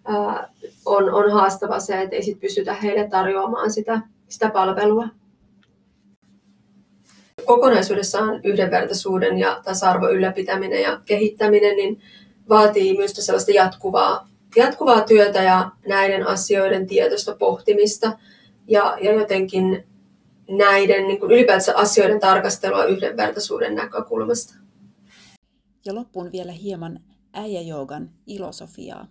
ää, 0.04 0.48
on, 0.84 1.14
on 1.14 1.32
haastava 1.32 1.80
se, 1.80 2.02
että 2.02 2.16
ei 2.16 2.22
sit 2.22 2.40
pystytä 2.40 2.74
heille 2.74 3.08
tarjoamaan 3.08 3.70
sitä, 3.70 4.00
sitä 4.28 4.50
palvelua. 4.50 5.08
Kokonaisuudessaan 7.44 8.40
yhdenvertaisuuden 8.44 9.38
ja 9.38 9.60
tasa-arvon 9.64 10.12
ylläpitäminen 10.12 10.82
ja 10.82 11.00
kehittäminen, 11.04 11.76
niin 11.76 12.00
vaatii 12.48 12.96
myös 12.96 13.12
sellaista 13.12 13.52
jatkuvaa, 13.52 14.28
jatkuvaa 14.56 15.00
työtä 15.00 15.42
ja 15.42 15.70
näiden 15.88 16.26
asioiden 16.26 16.86
tietoista 16.86 17.36
pohtimista 17.38 18.18
ja, 18.66 18.98
ja 19.00 19.12
jotenkin 19.12 19.84
näiden 20.48 21.08
niin 21.08 21.20
kuin 21.20 21.46
asioiden 21.74 22.20
tarkastelua 22.20 22.84
yhdenvertaisuuden 22.84 23.74
näkökulmasta. 23.74 24.65
Ja 25.87 25.94
loppuun 25.94 26.33
vielä 26.33 26.53
hieman 26.53 27.01
äijäjoogan 27.33 28.11
ilosofiaa. 28.27 29.07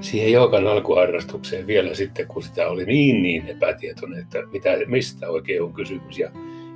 siihen 0.00 0.32
joukan 0.32 0.66
alkuharrastukseen 0.66 1.66
vielä 1.66 1.94
sitten, 1.94 2.26
kun 2.26 2.42
sitä 2.42 2.68
oli 2.68 2.84
niin 2.84 3.22
niin 3.22 3.46
epätietoinen, 3.48 4.18
että 4.18 4.38
mitä, 4.52 4.70
mistä 4.86 5.28
oikein 5.30 5.62
on 5.62 5.72
kysymys 5.72 6.18
ja, 6.18 6.30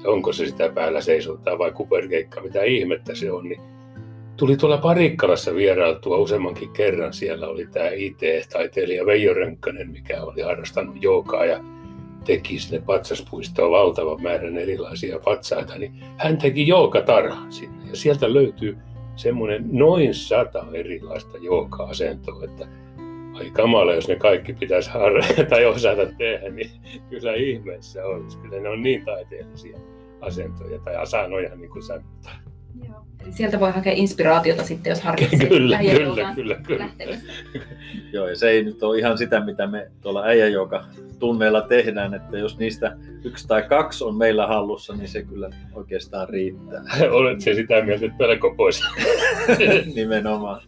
ja 0.05 0.11
onko 0.11 0.33
se 0.33 0.46
sitä 0.46 0.68
päällä 0.68 1.01
seisottaa 1.01 1.59
vai 1.59 1.72
kuperkeikka, 1.72 2.40
mitä 2.40 2.62
ihmettä 2.62 3.14
se 3.14 3.33
on, 3.33 3.44
niin 3.44 3.61
tuli 4.37 4.57
tuolla 4.57 4.79
Parikkalassa 4.79 5.55
vierailtua 5.55 6.16
useammankin 6.16 6.70
kerran. 6.70 7.12
Siellä 7.12 7.48
oli 7.48 7.66
tämä 7.66 7.88
IT-taiteilija 7.88 9.07
Veijo 9.07 9.35
Rönkkönen, 9.35 9.90
mikä 9.90 10.22
oli 10.22 10.40
harrastanut 10.40 11.03
joukaa 11.03 11.44
ja 11.44 11.71
teki 12.22 12.58
sinne 12.58 12.82
patsaspuistoon 12.87 13.70
valtavan 13.70 14.22
määrän 14.22 14.58
erilaisia 14.58 15.18
patsaita, 15.24 15.78
niin 15.78 16.04
hän 16.16 16.38
teki 16.38 16.66
joukatarhan 16.66 17.52
sinne. 17.52 17.88
Ja 17.88 17.96
sieltä 17.96 18.35
löytyy 18.35 18.78
semmoinen 19.16 19.64
noin 19.72 20.14
sata 20.14 20.66
erilaista 20.72 21.38
jouka-asentoa, 21.38 22.44
että 22.44 22.66
ai 23.35 23.50
kamala, 23.50 23.94
jos 23.94 24.08
ne 24.08 24.16
kaikki 24.16 24.52
pitäisi 24.52 24.90
harjoittaa 24.90 25.44
tai 25.50 25.64
osata 25.64 26.06
tehdä, 26.18 26.50
niin 26.50 26.70
kyllä 27.11 27.35
ihmeessä 27.35 28.06
olisi. 28.06 28.38
Kyllä 28.38 28.61
ne 28.61 28.68
on 28.68 28.82
niin 28.82 29.04
taiteellisia 29.04 29.78
asentoja 30.20 30.78
tai 30.78 30.96
asanoja, 30.96 31.56
niin 31.56 31.70
kuin 31.70 31.82
sanotaan. 31.82 32.51
Joo. 32.88 33.06
Eli 33.24 33.32
sieltä 33.32 33.61
voi 33.61 33.72
hakea 33.72 33.92
inspiraatiota 33.92 34.64
sitten, 34.64 34.90
jos 34.90 35.00
harkitsee 35.00 35.48
kyllä, 35.48 35.78
kyllä, 35.78 36.35
kyllä, 36.35 36.54
kyllä. 36.54 36.88
Joo, 38.12 38.28
ja 38.28 38.37
se 38.37 38.50
ei 38.50 38.64
nyt 38.64 38.82
ole 38.82 38.98
ihan 38.98 39.18
sitä, 39.18 39.40
mitä 39.40 39.66
me 39.66 39.90
tuolla 40.00 40.24
äijäjoka 40.24 40.85
tunneilla 41.18 41.61
tehdään, 41.61 42.14
että 42.14 42.38
jos 42.38 42.58
niistä 42.58 42.96
yksi 43.24 43.48
tai 43.48 43.62
kaksi 43.62 44.04
on 44.04 44.16
meillä 44.16 44.46
hallussa, 44.46 44.94
niin 44.96 45.08
se 45.08 45.22
kyllä 45.22 45.50
oikeastaan 45.72 46.28
riittää. 46.28 46.82
Olet 47.11 47.40
se 47.40 47.54
sitä 47.54 47.82
mieltä, 47.82 48.06
että 48.06 48.18
pelko 48.18 48.54
pois? 48.56 48.82
Nimenomaan. 49.94 50.61